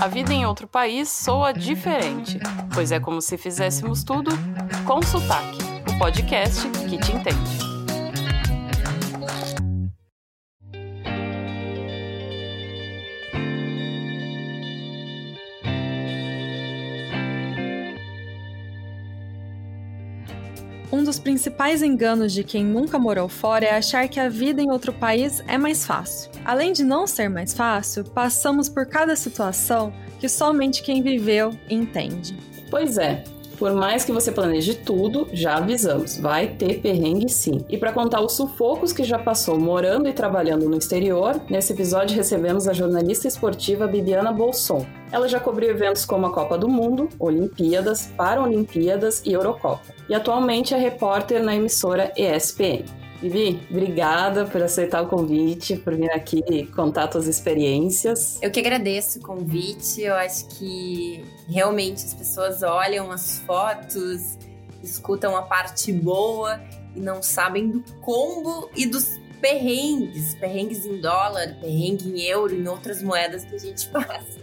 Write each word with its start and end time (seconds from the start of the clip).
A 0.00 0.06
vida 0.06 0.32
em 0.32 0.46
outro 0.46 0.68
país 0.68 1.08
soa 1.08 1.52
diferente, 1.52 2.38
pois 2.72 2.92
é 2.92 3.00
como 3.00 3.20
se 3.20 3.36
fizéssemos 3.36 4.04
tudo 4.04 4.30
com 4.86 5.02
sotaque 5.02 5.58
o 5.92 5.98
podcast 5.98 6.68
que 6.88 6.98
te 6.98 7.12
entende. 7.12 7.77
Dos 21.18 21.24
principais 21.24 21.82
enganos 21.82 22.32
de 22.32 22.44
quem 22.44 22.64
nunca 22.64 22.96
morou 22.96 23.28
fora 23.28 23.64
é 23.64 23.74
achar 23.74 24.08
que 24.08 24.20
a 24.20 24.28
vida 24.28 24.62
em 24.62 24.70
outro 24.70 24.92
país 24.92 25.42
é 25.48 25.58
mais 25.58 25.84
fácil. 25.84 26.30
Além 26.44 26.72
de 26.72 26.84
não 26.84 27.08
ser 27.08 27.28
mais 27.28 27.52
fácil, 27.52 28.04
passamos 28.04 28.68
por 28.68 28.86
cada 28.86 29.16
situação 29.16 29.92
que 30.20 30.28
somente 30.28 30.82
quem 30.82 31.02
viveu 31.02 31.50
entende. 31.68 32.36
Pois 32.70 32.98
é, 32.98 33.24
por 33.58 33.72
mais 33.72 34.04
que 34.04 34.12
você 34.12 34.30
planeje 34.30 34.74
tudo, 34.74 35.28
já 35.32 35.56
avisamos, 35.56 36.18
vai 36.18 36.48
ter 36.48 36.80
perrengue 36.80 37.28
sim. 37.28 37.64
E 37.68 37.76
para 37.76 37.92
contar 37.92 38.20
os 38.20 38.32
sufocos 38.32 38.92
que 38.92 39.04
já 39.04 39.18
passou 39.18 39.58
morando 39.58 40.08
e 40.08 40.12
trabalhando 40.12 40.68
no 40.68 40.76
exterior, 40.76 41.40
nesse 41.50 41.72
episódio 41.72 42.16
recebemos 42.16 42.68
a 42.68 42.72
jornalista 42.72 43.26
esportiva 43.26 43.86
Bibiana 43.86 44.32
Bolson. 44.32 44.86
Ela 45.10 45.28
já 45.28 45.40
cobriu 45.40 45.70
eventos 45.70 46.04
como 46.04 46.26
a 46.26 46.32
Copa 46.32 46.56
do 46.56 46.68
Mundo, 46.68 47.08
Olimpíadas, 47.18 48.06
Paralimpíadas 48.16 49.22
e 49.24 49.32
Eurocopa. 49.32 49.82
E 50.08 50.14
atualmente 50.14 50.74
é 50.74 50.78
repórter 50.78 51.42
na 51.42 51.54
emissora 51.54 52.12
ESPN. 52.16 52.97
Vivi, 53.20 53.60
obrigada 53.68 54.44
por 54.44 54.62
aceitar 54.62 55.02
o 55.02 55.08
convite, 55.08 55.76
por 55.76 55.94
vir 55.96 56.10
aqui 56.12 56.66
contar 56.66 57.10
suas 57.10 57.26
experiências. 57.26 58.38
Eu 58.40 58.50
que 58.50 58.60
agradeço 58.60 59.18
o 59.18 59.22
convite. 59.22 60.02
Eu 60.02 60.14
acho 60.14 60.46
que 60.50 61.24
realmente 61.48 62.04
as 62.04 62.14
pessoas 62.14 62.62
olham 62.62 63.10
as 63.10 63.40
fotos, 63.40 64.38
escutam 64.82 65.36
a 65.36 65.42
parte 65.42 65.92
boa 65.92 66.60
e 66.94 67.00
não 67.00 67.20
sabem 67.20 67.68
do 67.68 67.82
combo 68.00 68.70
e 68.76 68.86
dos 68.86 69.18
perrengues, 69.40 70.36
perrengues 70.36 70.86
em 70.86 71.00
dólar, 71.00 71.56
perrengue 71.60 72.10
em 72.10 72.20
euro, 72.22 72.54
em 72.54 72.68
outras 72.68 73.02
moedas 73.02 73.44
que 73.44 73.54
a 73.54 73.58
gente 73.58 73.88
passa. 73.90 74.38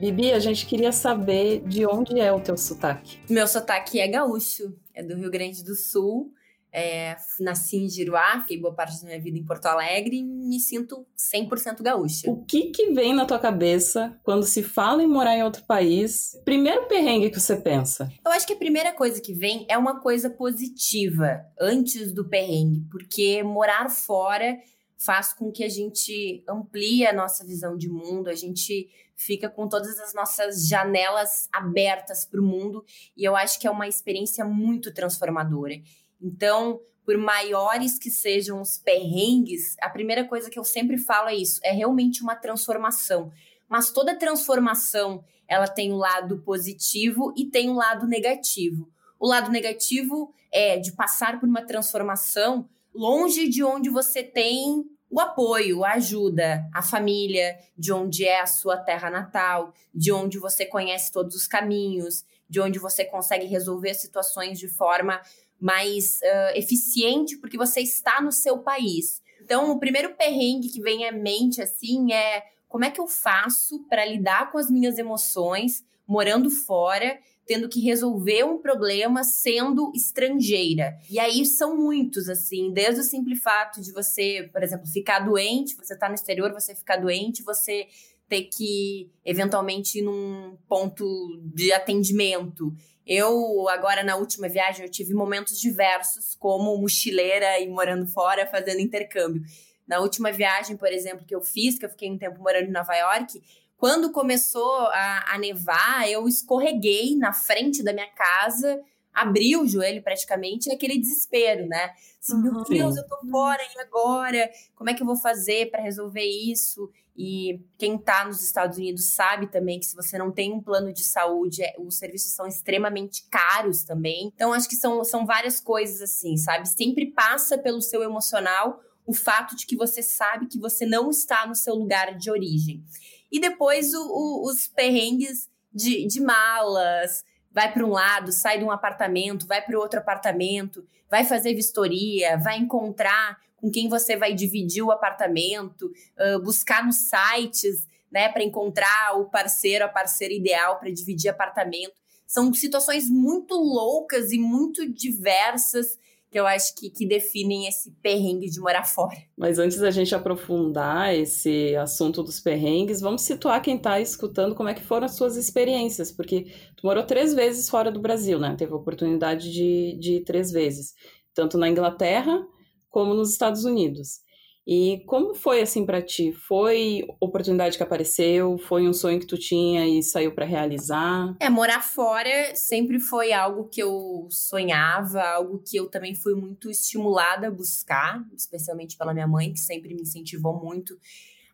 Bibi, 0.00 0.30
a 0.30 0.38
gente 0.38 0.64
queria 0.64 0.92
saber 0.92 1.60
de 1.66 1.84
onde 1.84 2.20
é 2.20 2.32
o 2.32 2.38
teu 2.38 2.56
sotaque. 2.56 3.18
Meu 3.28 3.48
sotaque 3.48 3.98
é 3.98 4.06
gaúcho, 4.06 4.76
é 4.94 5.02
do 5.02 5.16
Rio 5.16 5.28
Grande 5.28 5.64
do 5.64 5.74
Sul. 5.74 6.32
É, 6.78 7.16
nasci 7.40 7.76
em 7.76 7.88
Giruá, 7.88 8.40
fiquei 8.42 8.56
boa 8.56 8.72
parte 8.72 9.00
da 9.00 9.06
minha 9.06 9.20
vida 9.20 9.36
em 9.36 9.44
Porto 9.44 9.66
Alegre 9.66 10.18
e 10.18 10.22
me 10.22 10.60
sinto 10.60 11.04
100% 11.16 11.82
gaúcha. 11.82 12.30
O 12.30 12.44
que 12.44 12.70
que 12.70 12.92
vem 12.92 13.12
na 13.12 13.26
tua 13.26 13.38
cabeça 13.40 14.16
quando 14.22 14.44
se 14.44 14.62
fala 14.62 15.02
em 15.02 15.06
morar 15.08 15.36
em 15.36 15.42
outro 15.42 15.64
país? 15.64 16.40
Primeiro 16.44 16.86
perrengue 16.86 17.30
que 17.30 17.40
você 17.40 17.56
pensa? 17.56 18.08
Eu 18.24 18.30
acho 18.30 18.46
que 18.46 18.52
a 18.52 18.56
primeira 18.56 18.92
coisa 18.92 19.20
que 19.20 19.34
vem 19.34 19.66
é 19.68 19.76
uma 19.76 20.00
coisa 20.00 20.30
positiva 20.30 21.44
antes 21.60 22.12
do 22.12 22.28
perrengue, 22.28 22.86
porque 22.90 23.42
morar 23.42 23.90
fora 23.90 24.56
faz 24.96 25.32
com 25.32 25.50
que 25.50 25.64
a 25.64 25.68
gente 25.68 26.44
amplie 26.48 27.06
a 27.06 27.12
nossa 27.12 27.44
visão 27.44 27.76
de 27.76 27.88
mundo, 27.88 28.28
a 28.28 28.34
gente 28.34 28.88
fica 29.18 29.48
com 29.48 29.68
todas 29.68 29.98
as 29.98 30.14
nossas 30.14 30.66
janelas 30.66 31.48
abertas 31.52 32.24
para 32.24 32.40
o 32.40 32.44
mundo 32.44 32.84
e 33.16 33.24
eu 33.24 33.34
acho 33.34 33.58
que 33.58 33.66
é 33.66 33.70
uma 33.70 33.88
experiência 33.88 34.44
muito 34.44 34.94
transformadora. 34.94 35.74
Então, 36.20 36.80
por 37.04 37.16
maiores 37.16 37.98
que 37.98 38.10
sejam 38.10 38.60
os 38.60 38.76
perrengues, 38.76 39.76
a 39.80 39.88
primeira 39.88 40.24
coisa 40.24 40.50
que 40.50 40.58
eu 40.58 40.64
sempre 40.64 40.98
falo 40.98 41.28
é 41.28 41.34
isso: 41.34 41.60
é 41.62 41.72
realmente 41.72 42.22
uma 42.22 42.34
transformação. 42.34 43.32
Mas 43.68 43.90
toda 43.90 44.18
transformação 44.18 45.24
ela 45.46 45.66
tem 45.66 45.92
um 45.92 45.96
lado 45.96 46.38
positivo 46.40 47.32
e 47.36 47.46
tem 47.46 47.70
um 47.70 47.76
lado 47.76 48.06
negativo. 48.06 48.90
O 49.18 49.26
lado 49.26 49.50
negativo 49.50 50.32
é 50.52 50.78
de 50.78 50.92
passar 50.92 51.40
por 51.40 51.48
uma 51.48 51.64
transformação 51.64 52.68
longe 52.94 53.48
de 53.48 53.64
onde 53.64 53.88
você 53.88 54.22
tem 54.22 54.84
o 55.10 55.20
apoio, 55.20 55.84
a 55.84 55.92
ajuda, 55.92 56.68
a 56.72 56.82
família, 56.82 57.58
de 57.76 57.92
onde 57.92 58.26
é 58.26 58.40
a 58.40 58.46
sua 58.46 58.76
terra 58.76 59.08
natal, 59.08 59.72
de 59.94 60.12
onde 60.12 60.38
você 60.38 60.66
conhece 60.66 61.10
todos 61.10 61.34
os 61.34 61.46
caminhos, 61.46 62.24
de 62.48 62.60
onde 62.60 62.78
você 62.78 63.04
consegue 63.04 63.46
resolver 63.46 63.94
situações 63.94 64.58
de 64.58 64.68
forma 64.68 65.20
mais 65.60 66.20
uh, 66.22 66.56
eficiente 66.56 67.36
porque 67.38 67.56
você 67.56 67.80
está 67.80 68.20
no 68.20 68.32
seu 68.32 68.58
país. 68.58 69.20
Então, 69.42 69.70
o 69.70 69.78
primeiro 69.78 70.14
perrengue 70.14 70.68
que 70.68 70.80
vem 70.80 71.06
à 71.06 71.12
mente 71.12 71.60
assim 71.62 72.12
é 72.12 72.44
como 72.68 72.84
é 72.84 72.90
que 72.90 73.00
eu 73.00 73.08
faço 73.08 73.84
para 73.88 74.04
lidar 74.04 74.52
com 74.52 74.58
as 74.58 74.70
minhas 74.70 74.98
emoções 74.98 75.84
morando 76.06 76.50
fora, 76.50 77.18
tendo 77.46 77.68
que 77.68 77.80
resolver 77.80 78.44
um 78.44 78.58
problema 78.58 79.24
sendo 79.24 79.90
estrangeira. 79.94 80.98
E 81.10 81.18
aí 81.18 81.44
são 81.46 81.76
muitos 81.76 82.28
assim, 82.28 82.72
desde 82.72 83.00
o 83.00 83.04
simples 83.04 83.42
fato 83.42 83.80
de 83.80 83.92
você, 83.92 84.48
por 84.52 84.62
exemplo, 84.62 84.86
ficar 84.86 85.20
doente, 85.20 85.76
você 85.76 85.94
está 85.94 86.08
no 86.08 86.14
exterior, 86.14 86.52
você 86.52 86.74
ficar 86.74 86.96
doente, 86.96 87.42
você 87.42 87.86
ter 88.28 88.44
que 88.44 89.10
eventualmente 89.24 89.98
ir 89.98 90.02
num 90.02 90.56
ponto 90.68 91.40
de 91.54 91.72
atendimento 91.72 92.72
eu, 93.08 93.66
agora 93.70 94.04
na 94.04 94.16
última 94.16 94.50
viagem, 94.50 94.84
eu 94.84 94.90
tive 94.90 95.14
momentos 95.14 95.58
diversos, 95.58 96.34
como 96.34 96.76
mochileira 96.76 97.58
e 97.58 97.66
morando 97.66 98.06
fora, 98.06 98.46
fazendo 98.46 98.80
intercâmbio. 98.80 99.42
Na 99.86 99.98
última 100.00 100.30
viagem, 100.30 100.76
por 100.76 100.88
exemplo, 100.88 101.24
que 101.24 101.34
eu 101.34 101.40
fiz, 101.40 101.78
que 101.78 101.86
eu 101.86 101.88
fiquei 101.88 102.10
um 102.10 102.18
tempo 102.18 102.38
morando 102.38 102.68
em 102.68 102.70
Nova 102.70 102.94
York, 102.94 103.42
quando 103.78 104.12
começou 104.12 104.70
a, 104.88 105.34
a 105.34 105.38
nevar, 105.38 106.06
eu 106.10 106.28
escorreguei 106.28 107.16
na 107.16 107.32
frente 107.32 107.82
da 107.82 107.94
minha 107.94 108.10
casa, 108.10 108.78
abri 109.22 109.56
o 109.56 109.66
joelho 109.66 110.02
praticamente, 110.02 110.68
naquele 110.68 110.98
desespero, 110.98 111.66
né? 111.66 111.92
Assim, 112.20 112.34
uhum. 112.34 112.42
meu 112.42 112.64
Deus, 112.64 112.96
eu 112.96 113.06
tô 113.06 113.16
fora, 113.30 113.62
e 113.62 113.80
agora? 113.80 114.50
Como 114.74 114.90
é 114.90 114.94
que 114.94 115.02
eu 115.02 115.06
vou 115.06 115.16
fazer 115.16 115.70
para 115.70 115.82
resolver 115.82 116.24
isso? 116.24 116.90
E 117.16 117.60
quem 117.76 117.96
está 117.96 118.24
nos 118.24 118.42
Estados 118.44 118.78
Unidos 118.78 119.14
sabe 119.14 119.48
também 119.48 119.80
que 119.80 119.86
se 119.86 119.96
você 119.96 120.16
não 120.16 120.30
tem 120.30 120.52
um 120.52 120.62
plano 120.62 120.92
de 120.92 121.02
saúde, 121.02 121.62
é, 121.62 121.74
os 121.78 121.98
serviços 121.98 122.32
são 122.32 122.46
extremamente 122.46 123.26
caros 123.28 123.82
também. 123.82 124.30
Então, 124.32 124.52
acho 124.52 124.68
que 124.68 124.76
são, 124.76 125.02
são 125.02 125.26
várias 125.26 125.60
coisas 125.60 126.00
assim, 126.00 126.36
sabe? 126.36 126.68
Sempre 126.68 127.06
passa 127.06 127.58
pelo 127.58 127.82
seu 127.82 128.04
emocional 128.04 128.80
o 129.04 129.12
fato 129.12 129.56
de 129.56 129.66
que 129.66 129.74
você 129.74 130.02
sabe 130.02 130.46
que 130.46 130.60
você 130.60 130.86
não 130.86 131.10
está 131.10 131.46
no 131.46 131.56
seu 131.56 131.74
lugar 131.74 132.16
de 132.16 132.30
origem. 132.30 132.84
E 133.32 133.40
depois 133.40 133.92
o, 133.94 134.00
o, 134.00 134.48
os 134.48 134.68
perrengues 134.68 135.48
de, 135.72 136.06
de 136.06 136.20
malas, 136.20 137.24
vai 137.50 137.72
para 137.72 137.84
um 137.84 137.90
lado, 137.90 138.32
sai 138.32 138.58
de 138.58 138.64
um 138.64 138.70
apartamento, 138.70 139.46
vai 139.46 139.62
para 139.62 139.78
outro 139.78 139.98
apartamento, 139.98 140.86
vai 141.10 141.24
fazer 141.24 141.54
vistoria, 141.54 142.36
vai 142.38 142.58
encontrar 142.58 143.38
com 143.56 143.70
quem 143.70 143.88
você 143.88 144.16
vai 144.16 144.32
dividir 144.32 144.82
o 144.82 144.92
apartamento, 144.92 145.90
uh, 146.18 146.40
buscar 146.42 146.84
nos 146.84 147.08
sites, 147.08 147.88
né, 148.10 148.28
para 148.28 148.42
encontrar 148.42 149.18
o 149.18 149.26
parceiro, 149.26 149.84
a 149.84 149.88
parceira 149.88 150.32
ideal 150.32 150.78
para 150.78 150.90
dividir 150.90 151.28
apartamento. 151.28 151.92
São 152.26 152.52
situações 152.52 153.08
muito 153.08 153.54
loucas 153.54 154.32
e 154.32 154.38
muito 154.38 154.88
diversas 154.88 155.98
que 156.30 156.38
eu 156.38 156.46
acho 156.46 156.74
que, 156.76 156.90
que 156.90 157.06
definem 157.06 157.66
esse 157.66 157.90
perrengue 158.02 158.50
de 158.50 158.60
morar 158.60 158.84
fora. 158.84 159.16
Mas 159.36 159.58
antes 159.58 159.78
da 159.78 159.90
gente 159.90 160.14
aprofundar 160.14 161.14
esse 161.14 161.74
assunto 161.76 162.22
dos 162.22 162.38
perrengues, 162.38 163.00
vamos 163.00 163.22
situar 163.22 163.62
quem 163.62 163.76
está 163.76 163.98
escutando 164.00 164.54
como 164.54 164.68
é 164.68 164.74
que 164.74 164.82
foram 164.82 165.06
as 165.06 165.16
suas 165.16 165.36
experiências, 165.36 166.12
porque 166.12 166.52
tu 166.76 166.86
morou 166.86 167.04
três 167.04 167.34
vezes 167.34 167.68
fora 167.68 167.90
do 167.90 168.00
Brasil, 168.00 168.38
né? 168.38 168.54
Teve 168.56 168.72
a 168.72 168.76
oportunidade 168.76 169.50
de, 169.50 169.98
de 169.98 170.12
ir 170.16 170.24
três 170.24 170.50
vezes, 170.50 170.94
tanto 171.34 171.56
na 171.56 171.68
Inglaterra 171.68 172.46
como 172.90 173.14
nos 173.14 173.30
Estados 173.30 173.64
Unidos. 173.64 174.20
E 174.70 175.02
como 175.06 175.34
foi 175.34 175.62
assim 175.62 175.86
para 175.86 176.02
ti? 176.02 176.30
Foi 176.30 177.02
oportunidade 177.18 177.78
que 177.78 177.82
apareceu? 177.82 178.58
Foi 178.58 178.86
um 178.86 178.92
sonho 178.92 179.18
que 179.18 179.24
tu 179.24 179.38
tinha 179.38 179.88
e 179.88 180.02
saiu 180.02 180.34
para 180.34 180.44
realizar? 180.44 181.34
É, 181.40 181.48
morar 181.48 181.80
fora 181.80 182.54
sempre 182.54 183.00
foi 183.00 183.32
algo 183.32 183.70
que 183.70 183.82
eu 183.82 184.28
sonhava, 184.28 185.22
algo 185.22 185.62
que 185.66 185.74
eu 185.78 185.88
também 185.88 186.14
fui 186.14 186.34
muito 186.34 186.70
estimulada 186.70 187.46
a 187.46 187.50
buscar, 187.50 188.22
especialmente 188.36 188.98
pela 188.98 189.14
minha 189.14 189.26
mãe, 189.26 189.54
que 189.54 189.58
sempre 189.58 189.94
me 189.94 190.02
incentivou 190.02 190.62
muito 190.62 190.98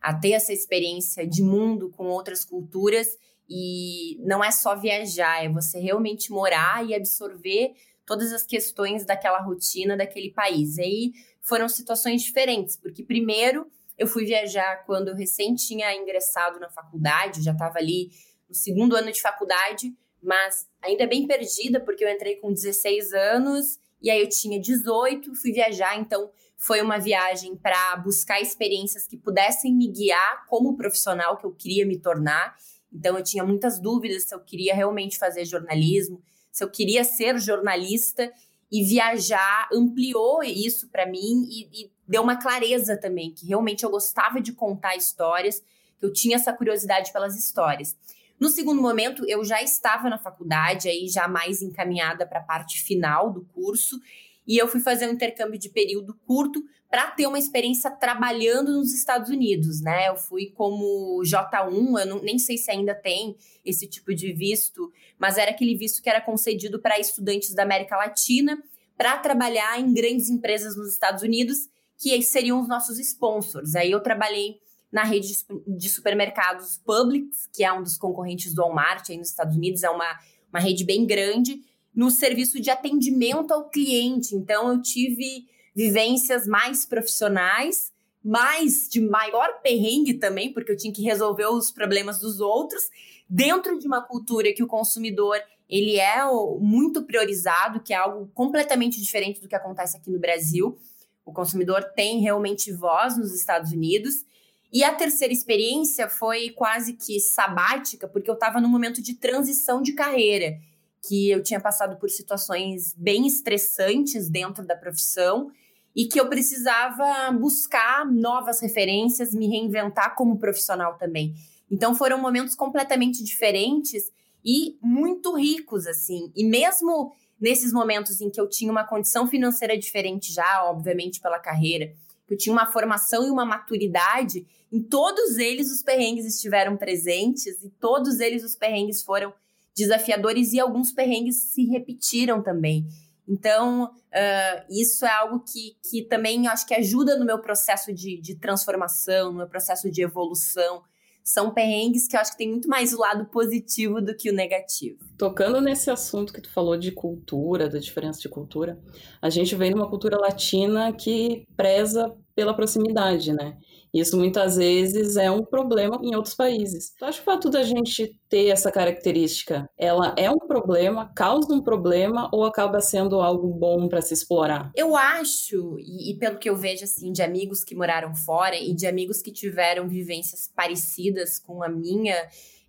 a 0.01 0.13
ter 0.13 0.31
essa 0.31 0.51
experiência 0.51 1.25
de 1.25 1.41
mundo 1.41 1.89
com 1.91 2.07
outras 2.07 2.43
culturas. 2.43 3.07
E 3.49 4.17
não 4.27 4.43
é 4.43 4.51
só 4.51 4.75
viajar, 4.75 5.41
é 5.41 5.47
você 5.47 5.79
realmente 5.79 6.31
morar 6.31 6.85
e 6.85 6.93
absorver 6.93 7.71
todas 8.05 8.31
as 8.31 8.43
questões 8.45 9.05
daquela 9.05 9.39
rotina 9.41 9.97
daquele 9.97 10.31
país. 10.31 10.77
E 10.77 10.81
aí 10.81 11.13
foram 11.41 11.67
situações 11.67 12.21
diferentes, 12.21 12.75
porque 12.75 13.03
primeiro 13.03 13.69
eu 13.97 14.07
fui 14.07 14.25
viajar 14.25 14.83
quando 14.85 15.07
eu 15.09 15.15
recém 15.15 15.55
tinha 15.55 15.93
ingressado 15.95 16.59
na 16.59 16.69
faculdade, 16.69 17.41
já 17.41 17.51
estava 17.51 17.79
ali 17.79 18.09
no 18.47 18.53
segundo 18.53 18.95
ano 18.95 19.11
de 19.11 19.21
faculdade, 19.21 19.93
mas 20.21 20.67
ainda 20.81 21.07
bem 21.07 21.25
perdida, 21.25 21.79
porque 21.79 22.03
eu 22.03 22.09
entrei 22.09 22.35
com 22.37 22.51
16 22.51 23.13
anos 23.13 23.79
e 24.01 24.09
aí 24.09 24.21
eu 24.21 24.29
tinha 24.29 24.59
18, 24.59 25.33
fui 25.35 25.51
viajar, 25.51 25.97
então 25.97 26.31
Foi 26.57 26.81
uma 26.81 26.97
viagem 26.97 27.55
para 27.55 27.97
buscar 27.97 28.41
experiências 28.41 29.05
que 29.05 29.17
pudessem 29.17 29.73
me 29.75 29.87
guiar 29.91 30.45
como 30.47 30.75
profissional 30.75 31.37
que 31.37 31.45
eu 31.45 31.51
queria 31.51 31.85
me 31.85 31.99
tornar. 31.99 32.55
Então 32.91 33.17
eu 33.17 33.23
tinha 33.23 33.43
muitas 33.43 33.79
dúvidas 33.79 34.23
se 34.23 34.33
eu 34.33 34.39
queria 34.39 34.73
realmente 34.73 35.17
fazer 35.17 35.45
jornalismo, 35.45 36.23
se 36.55 36.63
eu 36.63 36.69
queria 36.69 37.03
ser 37.03 37.37
jornalista 37.37 38.31
e 38.71 38.81
viajar 38.81 39.67
ampliou 39.73 40.41
isso 40.41 40.87
para 40.87 41.05
mim 41.05 41.45
e, 41.49 41.67
e, 41.73 41.91
deu 42.07 42.23
uma 42.23 42.37
clareza 42.37 42.95
também 42.95 43.33
que 43.33 43.45
realmente 43.45 43.83
eu 43.83 43.89
gostava 43.89 44.39
de 44.39 44.53
contar 44.53 44.95
histórias, 44.95 45.61
que 45.99 46.05
eu 46.05 46.13
tinha 46.13 46.37
essa 46.37 46.53
curiosidade 46.53 47.11
pelas 47.11 47.37
histórias. 47.37 47.97
No 48.39 48.47
segundo 48.47 48.81
momento, 48.81 49.25
eu 49.27 49.43
já 49.43 49.61
estava 49.61 50.09
na 50.09 50.17
faculdade, 50.17 50.87
aí 50.87 51.09
já 51.09 51.27
mais 51.27 51.61
encaminhada 51.61 52.25
para 52.25 52.39
a 52.39 52.43
parte 52.43 52.81
final 52.81 53.33
do 53.33 53.43
curso, 53.53 53.99
e 54.47 54.57
eu 54.57 54.67
fui 54.67 54.79
fazer 54.79 55.07
um 55.07 55.13
intercâmbio 55.13 55.59
de 55.59 55.69
período 55.69 56.13
curto 56.25 56.63
para 56.89 57.11
ter 57.11 57.27
uma 57.27 57.39
experiência 57.39 57.89
trabalhando 57.91 58.71
nos 58.73 58.93
Estados 58.93 59.29
Unidos, 59.29 59.81
né? 59.81 60.07
Eu 60.07 60.15
fui 60.15 60.51
como 60.55 61.21
J1, 61.23 61.99
eu 61.99 62.05
não, 62.05 62.21
nem 62.21 62.37
sei 62.37 62.57
se 62.57 62.71
ainda 62.71 62.93
tem 62.93 63.35
esse 63.65 63.87
tipo 63.87 64.13
de 64.13 64.31
visto, 64.31 64.91
mas 65.19 65.37
era 65.37 65.51
aquele 65.51 65.75
visto 65.75 66.01
que 66.01 66.09
era 66.09 66.21
concedido 66.21 66.79
para 66.79 66.99
estudantes 66.99 67.53
da 67.53 67.63
América 67.63 67.97
Latina 67.97 68.61
para 68.97 69.17
trabalhar 69.17 69.79
em 69.79 69.93
grandes 69.93 70.29
empresas 70.29 70.77
nos 70.77 70.89
Estados 70.89 71.21
Unidos, 71.21 71.67
que 71.97 72.21
seriam 72.21 72.61
os 72.61 72.67
nossos 72.67 72.99
sponsors. 72.99 73.75
Aí 73.75 73.91
eu 73.91 74.01
trabalhei 74.01 74.59
na 74.91 75.03
rede 75.03 75.33
de 75.67 75.89
supermercados 75.89 76.77
Publix, 76.77 77.49
que 77.53 77.63
é 77.63 77.73
um 77.73 77.83
dos 77.83 77.97
concorrentes 77.97 78.53
do 78.53 78.61
Walmart 78.61 79.09
aí 79.09 79.17
nos 79.17 79.29
Estados 79.29 79.57
Unidos, 79.57 79.83
é 79.83 79.89
uma, 79.89 80.17
uma 80.49 80.59
rede 80.59 80.85
bem 80.85 81.05
grande, 81.05 81.59
no 81.95 82.11
serviço 82.11 82.59
de 82.59 82.69
atendimento 82.69 83.51
ao 83.53 83.69
cliente. 83.69 84.35
Então, 84.35 84.71
eu 84.71 84.81
tive 84.81 85.47
vivências 85.73 86.45
mais 86.45 86.85
profissionais, 86.85 87.91
mais 88.23 88.89
de 88.89 88.99
maior 88.99 89.61
perrengue 89.61 90.15
também, 90.15 90.51
porque 90.51 90.71
eu 90.71 90.77
tinha 90.77 90.93
que 90.93 91.03
resolver 91.03 91.45
os 91.45 91.71
problemas 91.71 92.19
dos 92.19 92.39
outros, 92.39 92.83
dentro 93.29 93.77
de 93.79 93.87
uma 93.87 94.01
cultura 94.01 94.53
que 94.53 94.63
o 94.63 94.67
consumidor 94.67 95.39
ele 95.69 95.97
é 95.97 96.23
muito 96.59 97.03
priorizado, 97.03 97.79
que 97.79 97.93
é 97.93 97.97
algo 97.97 98.29
completamente 98.33 99.01
diferente 99.01 99.41
do 99.41 99.47
que 99.47 99.55
acontece 99.55 99.97
aqui 99.97 100.11
no 100.11 100.19
Brasil. 100.19 100.77
O 101.25 101.33
consumidor 101.33 101.83
tem 101.95 102.19
realmente 102.19 102.71
voz 102.71 103.17
nos 103.17 103.33
Estados 103.33 103.71
Unidos. 103.71 104.25
E 104.71 104.83
a 104.83 104.93
terceira 104.93 105.33
experiência 105.33 106.07
foi 106.07 106.49
quase 106.49 106.93
que 106.93 107.19
sabática, 107.19 108.07
porque 108.07 108.29
eu 108.29 108.35
estava 108.35 108.61
num 108.61 108.69
momento 108.69 109.01
de 109.01 109.15
transição 109.15 109.81
de 109.81 109.93
carreira, 109.93 110.59
que 111.07 111.29
eu 111.29 111.43
tinha 111.43 111.59
passado 111.59 111.97
por 111.97 112.09
situações 112.09 112.93
bem 112.97 113.27
estressantes 113.27 114.29
dentro 114.29 114.65
da 114.65 114.75
profissão 114.75 115.51
e 115.95 116.05
que 116.05 116.19
eu 116.19 116.27
precisava 116.27 117.31
buscar 117.31 118.05
novas 118.05 118.59
referências, 118.59 119.33
me 119.33 119.47
reinventar 119.47 120.15
como 120.15 120.37
profissional 120.37 120.97
também. 120.97 121.33
Então 121.71 121.95
foram 121.95 122.21
momentos 122.21 122.55
completamente 122.55 123.23
diferentes 123.23 124.11
e 124.43 124.77
muito 124.81 125.35
ricos 125.35 125.87
assim. 125.87 126.31
E 126.35 126.43
mesmo 126.43 127.13
nesses 127.39 127.71
momentos 127.71 128.21
em 128.21 128.29
que 128.29 128.39
eu 128.39 128.47
tinha 128.47 128.71
uma 128.71 128.83
condição 128.83 129.27
financeira 129.27 129.77
diferente 129.77 130.33
já, 130.33 130.65
obviamente 130.65 131.19
pela 131.21 131.39
carreira, 131.39 131.93
que 132.27 132.33
eu 132.33 132.37
tinha 132.37 132.53
uma 132.53 132.65
formação 132.65 133.25
e 133.25 133.29
uma 133.29 133.45
maturidade, 133.45 134.45
em 134.71 134.81
todos 134.81 135.37
eles 135.37 135.71
os 135.71 135.81
perrengues 135.81 136.25
estiveram 136.25 136.75
presentes 136.75 137.63
e 137.63 137.69
todos 137.69 138.19
eles 138.19 138.43
os 138.43 138.55
perrengues 138.55 139.01
foram 139.01 139.33
desafiadores 139.75 140.53
e 140.53 140.59
alguns 140.59 140.91
perrengues 140.91 141.51
se 141.51 141.65
repetiram 141.65 142.41
também. 142.41 142.87
Então, 143.27 143.85
uh, 143.85 144.65
isso 144.69 145.05
é 145.05 145.11
algo 145.11 145.39
que, 145.39 145.75
que 145.89 146.03
também 146.03 146.47
acho 146.47 146.65
que 146.67 146.75
ajuda 146.75 147.17
no 147.17 147.25
meu 147.25 147.39
processo 147.39 147.93
de, 147.93 148.21
de 148.21 148.35
transformação, 148.35 149.31
no 149.31 149.37
meu 149.39 149.47
processo 149.47 149.89
de 149.89 150.01
evolução. 150.01 150.83
São 151.23 151.51
perrengues 151.51 152.07
que 152.07 152.15
eu 152.15 152.19
acho 152.19 152.33
que 152.33 152.37
tem 152.37 152.51
muito 152.51 152.69
mais 152.69 152.93
o 152.93 152.99
lado 152.99 153.25
positivo 153.25 153.99
do 153.99 154.15
que 154.15 154.29
o 154.29 154.33
negativo. 154.33 154.99
Tocando 155.17 155.59
nesse 155.59 155.89
assunto 155.89 156.31
que 156.31 156.39
tu 156.39 156.51
falou 156.51 156.77
de 156.77 156.91
cultura, 156.91 157.67
da 157.67 157.79
diferença 157.79 158.19
de 158.19 158.29
cultura, 158.29 158.79
a 159.19 159.29
gente 159.31 159.55
vem 159.55 159.71
numa 159.71 159.89
cultura 159.89 160.19
latina 160.19 160.93
que 160.93 161.47
preza 161.57 162.15
pela 162.35 162.53
proximidade, 162.53 163.33
né? 163.33 163.57
Isso 163.95 164.17
muitas 164.17 164.57
vezes 164.57 165.15
é 165.15 165.31
um 165.31 165.41
problema 165.41 165.97
em 166.03 166.13
outros 166.17 166.35
países. 166.35 166.93
Tu 166.99 167.05
acha 167.05 167.17
que 167.17 167.21
o 167.21 167.31
fato 167.31 167.49
da 167.49 167.63
gente 167.63 168.13
ter 168.27 168.47
essa 168.47 168.69
característica, 168.69 169.69
ela 169.77 170.13
é 170.17 170.29
um 170.29 170.37
problema, 170.37 171.09
causa 171.15 171.53
um 171.53 171.63
problema 171.63 172.29
ou 172.33 172.43
acaba 172.43 172.81
sendo 172.81 173.21
algo 173.21 173.47
bom 173.47 173.87
para 173.87 174.01
se 174.01 174.13
explorar? 174.13 174.69
Eu 174.75 174.97
acho, 174.97 175.77
e, 175.79 176.11
e, 176.11 176.19
pelo 176.19 176.37
que 176.37 176.49
eu 176.49 176.57
vejo 176.57 176.83
assim 176.83 177.13
de 177.13 177.21
amigos 177.21 177.63
que 177.63 177.73
moraram 177.73 178.13
fora 178.13 178.57
e 178.57 178.73
de 178.73 178.85
amigos 178.85 179.21
que 179.21 179.31
tiveram 179.31 179.87
vivências 179.87 180.51
parecidas 180.53 181.39
com 181.39 181.63
a 181.63 181.69
minha, 181.69 182.17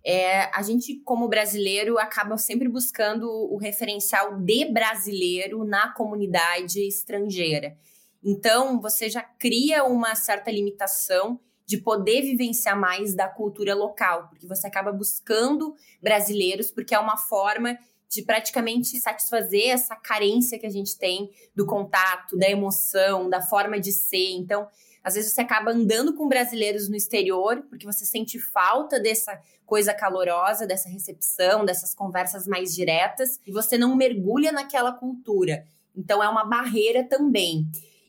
é, 0.05 0.43
a 0.57 0.61
gente, 0.61 1.01
como 1.03 1.27
brasileiro, 1.27 1.99
acaba 1.99 2.37
sempre 2.37 2.69
buscando 2.69 3.29
o 3.29 3.57
referencial 3.57 4.39
de 4.39 4.63
brasileiro 4.71 5.65
na 5.65 5.91
comunidade 5.91 6.79
estrangeira. 6.87 7.75
Então, 8.23 8.79
você 8.79 9.09
já 9.09 9.21
cria 9.21 9.83
uma 9.83 10.15
certa 10.15 10.51
limitação 10.51 11.39
de 11.65 11.77
poder 11.77 12.21
vivenciar 12.21 12.79
mais 12.79 13.13
da 13.13 13.27
cultura 13.27 13.75
local, 13.75 14.29
porque 14.29 14.47
você 14.47 14.67
acaba 14.67 14.91
buscando 14.91 15.75
brasileiros, 16.01 16.71
porque 16.71 16.95
é 16.95 16.99
uma 16.99 17.17
forma 17.17 17.77
de 18.09 18.21
praticamente 18.21 18.99
satisfazer 19.01 19.69
essa 19.69 19.95
carência 19.95 20.57
que 20.57 20.65
a 20.65 20.69
gente 20.69 20.97
tem 20.97 21.29
do 21.53 21.65
contato, 21.65 22.37
da 22.37 22.49
emoção, 22.49 23.29
da 23.29 23.41
forma 23.41 23.79
de 23.79 23.91
ser. 23.91 24.31
Então, 24.31 24.65
às 25.03 25.15
vezes 25.15 25.33
você 25.33 25.41
acaba 25.41 25.71
andando 25.71 26.13
com 26.13 26.27
brasileiros 26.27 26.87
no 26.87 26.95
exterior, 26.95 27.61
porque 27.69 27.85
você 27.85 28.05
sente 28.05 28.39
falta 28.39 28.99
dessa 28.99 29.37
coisa 29.65 29.93
calorosa, 29.93 30.65
dessa 30.65 30.87
recepção, 30.87 31.65
dessas 31.65 31.93
conversas 31.93 32.47
mais 32.47 32.73
diretas, 32.73 33.39
e 33.45 33.51
você 33.51 33.77
não 33.77 33.95
mergulha 33.95 34.53
naquela 34.53 34.93
cultura. 34.93 35.65
Então, 35.93 36.23
é 36.23 36.29
uma 36.29 36.45
barreira 36.45 37.03
também. 37.03 37.67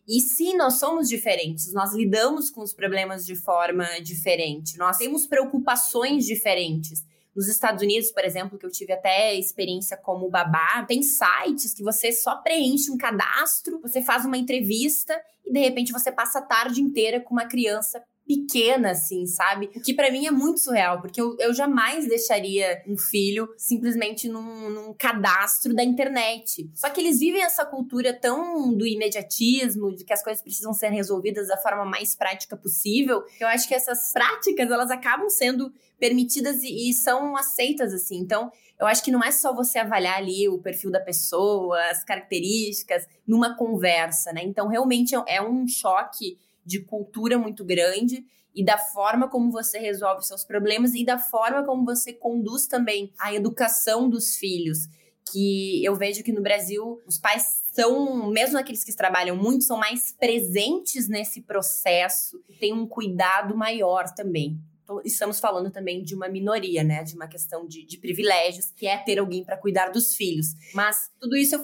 E 0.08 0.20
sim, 0.20 0.56
nós 0.56 0.78
somos 0.78 1.06
diferentes, 1.06 1.70
nós 1.74 1.92
lidamos 1.92 2.48
com 2.48 2.62
os 2.62 2.72
problemas 2.72 3.26
de 3.26 3.36
forma 3.36 3.84
diferente, 4.00 4.78
nós 4.78 4.96
temos 4.96 5.26
preocupações 5.26 6.24
diferentes. 6.24 7.04
Nos 7.36 7.46
Estados 7.46 7.82
Unidos, 7.82 8.10
por 8.10 8.24
exemplo, 8.24 8.58
que 8.58 8.64
eu 8.64 8.70
tive 8.70 8.94
até 8.94 9.34
experiência 9.34 9.98
como 9.98 10.30
babá, 10.30 10.82
tem 10.88 11.02
sites 11.02 11.74
que 11.74 11.82
você 11.82 12.10
só 12.10 12.36
preenche 12.36 12.90
um 12.90 12.96
cadastro, 12.96 13.82
você 13.82 14.00
faz 14.00 14.24
uma 14.24 14.38
entrevista 14.38 15.14
e 15.44 15.52
de 15.52 15.60
repente 15.60 15.92
você 15.92 16.10
passa 16.10 16.38
a 16.38 16.42
tarde 16.42 16.80
inteira 16.80 17.20
com 17.20 17.34
uma 17.34 17.46
criança 17.46 18.02
pequena, 18.28 18.90
assim, 18.90 19.24
sabe? 19.24 19.70
O 19.74 19.80
que 19.80 19.94
para 19.94 20.12
mim 20.12 20.26
é 20.26 20.30
muito 20.30 20.60
surreal, 20.60 21.00
porque 21.00 21.18
eu, 21.18 21.34
eu 21.38 21.54
jamais 21.54 22.06
deixaria 22.06 22.82
um 22.86 22.94
filho 22.94 23.48
simplesmente 23.56 24.28
num, 24.28 24.68
num, 24.68 24.92
cadastro 24.92 25.74
da 25.74 25.82
internet. 25.82 26.70
Só 26.74 26.90
que 26.90 27.00
eles 27.00 27.18
vivem 27.18 27.42
essa 27.42 27.64
cultura 27.64 28.12
tão 28.12 28.76
do 28.76 28.86
imediatismo, 28.86 29.94
de 29.94 30.04
que 30.04 30.12
as 30.12 30.22
coisas 30.22 30.42
precisam 30.42 30.74
ser 30.74 30.90
resolvidas 30.90 31.48
da 31.48 31.56
forma 31.56 31.86
mais 31.86 32.14
prática 32.14 32.54
possível, 32.54 33.22
que 33.22 33.42
eu 33.42 33.48
acho 33.48 33.66
que 33.66 33.74
essas 33.74 34.12
práticas, 34.12 34.70
elas 34.70 34.90
acabam 34.90 35.30
sendo 35.30 35.72
permitidas 35.98 36.62
e, 36.62 36.90
e 36.90 36.92
são 36.92 37.34
aceitas, 37.34 37.94
assim. 37.94 38.18
Então, 38.18 38.52
eu 38.78 38.86
acho 38.86 39.02
que 39.02 39.10
não 39.10 39.24
é 39.24 39.32
só 39.32 39.54
você 39.54 39.78
avaliar 39.78 40.18
ali 40.18 40.46
o 40.50 40.58
perfil 40.58 40.90
da 40.90 41.00
pessoa, 41.00 41.80
as 41.90 42.04
características, 42.04 43.06
numa 43.26 43.56
conversa, 43.56 44.34
né? 44.34 44.42
Então, 44.44 44.68
realmente 44.68 45.14
é 45.26 45.40
um 45.40 45.66
choque 45.66 46.36
de 46.68 46.80
cultura 46.80 47.38
muito 47.38 47.64
grande 47.64 48.22
e 48.54 48.62
da 48.62 48.76
forma 48.76 49.28
como 49.28 49.50
você 49.50 49.78
resolve 49.78 50.26
seus 50.26 50.44
problemas 50.44 50.94
e 50.94 51.04
da 51.04 51.18
forma 51.18 51.64
como 51.64 51.84
você 51.84 52.12
conduz 52.12 52.66
também 52.66 53.12
a 53.18 53.34
educação 53.34 54.08
dos 54.08 54.36
filhos. 54.36 54.86
Que 55.32 55.84
eu 55.84 55.94
vejo 55.94 56.22
que 56.22 56.32
no 56.32 56.42
Brasil 56.42 57.00
os 57.06 57.18
pais 57.18 57.62
são, 57.72 58.30
mesmo 58.30 58.58
aqueles 58.58 58.84
que 58.84 58.94
trabalham 58.94 59.36
muito, 59.36 59.64
são 59.64 59.78
mais 59.78 60.12
presentes 60.12 61.08
nesse 61.08 61.42
processo, 61.42 62.38
tem 62.60 62.72
um 62.72 62.86
cuidado 62.86 63.56
maior 63.56 64.04
também 64.14 64.58
estamos 65.04 65.38
falando 65.38 65.70
também 65.70 66.02
de 66.02 66.14
uma 66.14 66.28
minoria, 66.28 66.82
né? 66.82 67.02
De 67.02 67.14
uma 67.14 67.26
questão 67.26 67.66
de, 67.66 67.84
de 67.84 67.98
privilégios, 67.98 68.70
que 68.70 68.86
é 68.86 68.96
ter 68.98 69.18
alguém 69.18 69.44
para 69.44 69.56
cuidar 69.56 69.90
dos 69.90 70.14
filhos. 70.14 70.48
Mas 70.74 71.10
tudo 71.20 71.36
isso 71.36 71.54
eu, 71.54 71.60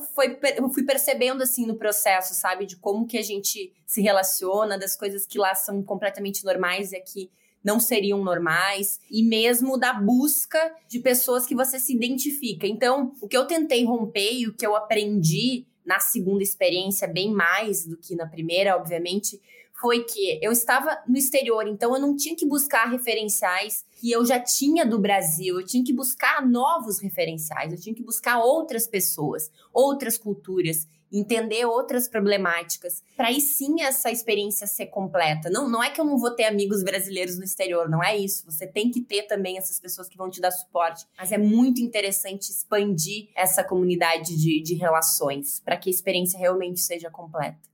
eu 0.56 0.68
fui 0.70 0.84
percebendo, 0.84 1.42
assim, 1.42 1.66
no 1.66 1.76
processo, 1.76 2.34
sabe? 2.34 2.66
De 2.66 2.76
como 2.76 3.06
que 3.06 3.18
a 3.18 3.22
gente 3.22 3.72
se 3.86 4.02
relaciona, 4.02 4.78
das 4.78 4.96
coisas 4.96 5.26
que 5.26 5.38
lá 5.38 5.54
são 5.54 5.82
completamente 5.82 6.44
normais 6.44 6.92
e 6.92 6.96
aqui 6.96 7.30
não 7.64 7.80
seriam 7.80 8.22
normais, 8.22 9.00
e 9.10 9.22
mesmo 9.22 9.78
da 9.78 9.94
busca 9.94 10.76
de 10.86 11.00
pessoas 11.00 11.46
que 11.46 11.54
você 11.54 11.80
se 11.80 11.94
identifica. 11.94 12.66
Então, 12.66 13.14
o 13.22 13.26
que 13.26 13.36
eu 13.36 13.46
tentei 13.46 13.86
romper 13.86 14.34
e 14.34 14.46
o 14.46 14.54
que 14.54 14.66
eu 14.66 14.76
aprendi 14.76 15.66
na 15.84 15.98
segunda 15.98 16.42
experiência, 16.42 17.08
bem 17.08 17.32
mais 17.32 17.86
do 17.86 17.96
que 17.96 18.14
na 18.14 18.26
primeira, 18.26 18.76
obviamente, 18.76 19.40
foi 19.80 20.04
que 20.04 20.38
eu 20.42 20.52
estava 20.52 21.02
no 21.06 21.16
exterior, 21.16 21.66
então 21.66 21.94
eu 21.94 22.00
não 22.00 22.16
tinha 22.16 22.36
que 22.36 22.46
buscar 22.46 22.86
referenciais 22.86 23.84
que 24.00 24.10
eu 24.10 24.24
já 24.24 24.38
tinha 24.38 24.86
do 24.86 24.98
Brasil, 24.98 25.58
eu 25.58 25.66
tinha 25.66 25.84
que 25.84 25.92
buscar 25.92 26.46
novos 26.46 27.00
referenciais, 27.00 27.72
eu 27.72 27.80
tinha 27.80 27.94
que 27.94 28.02
buscar 28.02 28.38
outras 28.38 28.86
pessoas, 28.86 29.50
outras 29.72 30.16
culturas, 30.16 30.86
entender 31.12 31.64
outras 31.64 32.08
problemáticas, 32.08 33.02
para 33.16 33.28
aí 33.28 33.40
sim 33.40 33.82
essa 33.82 34.10
experiência 34.10 34.66
ser 34.66 34.86
completa. 34.86 35.48
Não, 35.48 35.68
não 35.68 35.82
é 35.82 35.90
que 35.90 36.00
eu 36.00 36.04
não 36.04 36.18
vou 36.18 36.30
ter 36.30 36.44
amigos 36.44 36.82
brasileiros 36.82 37.38
no 37.38 37.44
exterior, 37.44 37.88
não 37.88 38.02
é 38.02 38.16
isso. 38.16 38.44
Você 38.46 38.66
tem 38.66 38.90
que 38.90 39.00
ter 39.00 39.24
também 39.24 39.56
essas 39.56 39.78
pessoas 39.78 40.08
que 40.08 40.16
vão 40.16 40.28
te 40.28 40.40
dar 40.40 40.50
suporte. 40.50 41.06
Mas 41.16 41.30
é 41.30 41.38
muito 41.38 41.80
interessante 41.80 42.50
expandir 42.50 43.28
essa 43.36 43.62
comunidade 43.62 44.36
de, 44.36 44.60
de 44.60 44.74
relações 44.74 45.60
para 45.60 45.76
que 45.76 45.88
a 45.88 45.92
experiência 45.92 46.38
realmente 46.38 46.80
seja 46.80 47.10
completa. 47.10 47.73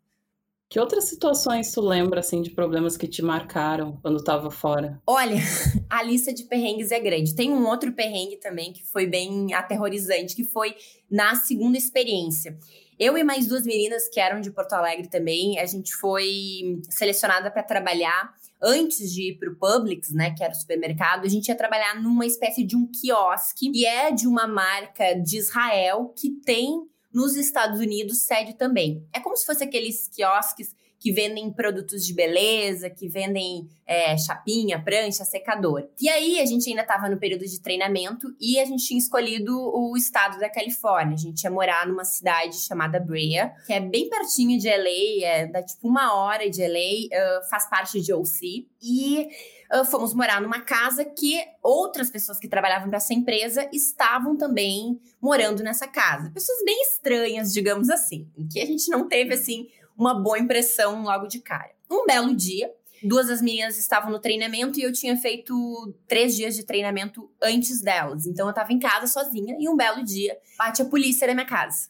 Que 0.71 0.79
outras 0.79 1.07
situações 1.07 1.73
tu 1.73 1.81
lembra, 1.81 2.21
assim, 2.21 2.41
de 2.43 2.51
problemas 2.51 2.97
que 2.97 3.09
te 3.09 3.23
marcaram 3.23 3.99
quando 4.01 4.19
estava 4.19 4.53
fora? 4.53 5.03
Olha, 5.05 5.35
a 5.91 6.01
lista 6.01 6.33
de 6.33 6.45
perrengues 6.45 6.93
é 6.93 7.01
grande. 7.01 7.35
Tem 7.35 7.53
um 7.53 7.67
outro 7.67 7.93
perrengue 7.93 8.37
também 8.37 8.73
que 8.73 8.85
foi 8.85 9.05
bem 9.05 9.53
aterrorizante, 9.53 10.37
que 10.37 10.45
foi 10.45 10.77
na 11.11 11.35
segunda 11.35 11.77
experiência. 11.77 12.57
Eu 12.97 13.19
e 13.19 13.25
mais 13.25 13.49
duas 13.49 13.65
meninas 13.65 14.09
que 14.09 14.21
eram 14.21 14.41
de 14.41 14.53
Porto 14.53 14.75
Alegre 14.75 15.09
também, 15.09 15.59
a 15.59 15.67
gente 15.67 15.93
foi 15.97 16.81
selecionada 16.89 17.51
para 17.51 17.65
trabalhar 17.65 18.33
antes 18.63 19.13
de 19.13 19.31
ir 19.31 19.39
para 19.39 19.51
o 19.51 19.57
Publix, 19.57 20.13
né, 20.13 20.33
que 20.37 20.45
era 20.45 20.53
o 20.53 20.57
supermercado, 20.57 21.25
a 21.25 21.29
gente 21.29 21.49
ia 21.49 21.57
trabalhar 21.57 22.01
numa 22.01 22.27
espécie 22.27 22.63
de 22.63 22.77
um 22.77 22.87
quiosque, 22.87 23.73
e 23.75 23.87
é 23.87 24.13
de 24.13 24.29
uma 24.29 24.47
marca 24.47 25.15
de 25.15 25.39
Israel 25.39 26.15
que 26.17 26.31
tem 26.45 26.89
nos 27.13 27.37
Estados 27.37 27.81
Unidos 27.81 28.23
sede 28.23 28.55
também. 28.55 29.07
É 29.13 29.21
como 29.21 29.37
se 29.37 29.45
fosse 29.45 29.65
aqueles 29.65 30.09
quiosques 30.09 30.75
que 31.01 31.11
vendem 31.11 31.51
produtos 31.51 32.05
de 32.05 32.13
beleza, 32.13 32.91
que 32.91 33.09
vendem 33.09 33.67
é, 33.87 34.17
chapinha, 34.19 34.79
prancha, 34.79 35.25
secador. 35.25 35.89
E 35.99 36.11
aí 36.11 36.39
a 36.39 36.45
gente 36.45 36.69
ainda 36.69 36.83
estava 36.83 37.09
no 37.09 37.19
período 37.19 37.47
de 37.47 37.59
treinamento 37.59 38.37
e 38.39 38.61
a 38.61 38.67
gente 38.67 38.87
tinha 38.87 38.99
escolhido 38.99 39.57
o 39.59 39.97
estado 39.97 40.39
da 40.39 40.51
Califórnia. 40.51 41.15
A 41.15 41.19
gente 41.19 41.43
ia 41.43 41.51
morar 41.51 41.89
numa 41.89 42.05
cidade 42.05 42.55
chamada 42.59 43.01
Brea, 43.01 43.51
que 43.67 43.73
é 43.73 43.81
bem 43.81 44.11
pertinho 44.11 44.59
de 44.61 44.69
LA, 44.69 45.27
é 45.27 45.47
dá 45.47 45.63
tipo 45.63 45.89
uma 45.89 46.15
hora 46.15 46.51
de 46.51 46.61
LA, 46.61 46.69
uh, 47.09 47.49
faz 47.49 47.69
parte 47.69 47.99
de 47.99 48.13
OC. 48.13 48.69
E 48.83 49.27
uh, 49.73 49.85
fomos 49.87 50.13
morar 50.13 50.43
numa 50.43 50.61
casa 50.61 51.03
que 51.03 51.43
outras 51.63 52.11
pessoas 52.11 52.39
que 52.39 52.47
trabalhavam 52.47 52.89
para 52.89 52.99
essa 52.99 53.15
empresa 53.15 53.67
estavam 53.73 54.37
também 54.37 55.01
morando 55.19 55.63
nessa 55.63 55.89
casa. 55.89 56.31
Pessoas 56.31 56.63
bem 56.63 56.83
estranhas, 56.83 57.53
digamos 57.55 57.89
assim, 57.89 58.29
que 58.53 58.61
a 58.61 58.67
gente 58.67 58.91
não 58.91 59.09
teve 59.09 59.33
assim 59.33 59.67
uma 60.01 60.15
boa 60.15 60.39
impressão 60.39 61.03
logo 61.03 61.27
de 61.27 61.41
cara. 61.41 61.71
Um 61.91 62.07
belo 62.07 62.35
dia, 62.35 62.73
duas 63.03 63.27
das 63.29 63.43
meninas 63.43 63.79
estavam 63.79 64.11
no 64.11 64.19
treinamento 64.19 64.81
e 64.81 64.83
eu 64.83 64.93
tinha 64.93 65.15
feito 65.15 65.95
três 66.09 66.35
dias 66.35 66.57
de 66.57 66.65
treinamento 66.65 67.31
antes 67.43 67.83
delas. 67.83 68.27
Então 68.27 68.49
eu 68.49 68.55
tava 68.55 68.73
em 68.73 68.79
casa 68.79 69.07
sozinha 69.07 69.57
e 69.61 69.69
um 69.69 69.77
belo 69.77 70.03
dia 70.03 70.39
bate 70.57 70.81
a 70.81 70.87
polícia 70.87 71.27
na 71.27 71.35
minha 71.35 71.47
casa. 71.47 71.87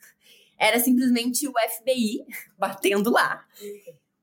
Era 0.58 0.80
simplesmente 0.80 1.46
o 1.46 1.52
FBI 1.52 2.24
batendo 2.58 3.10
lá. 3.10 3.44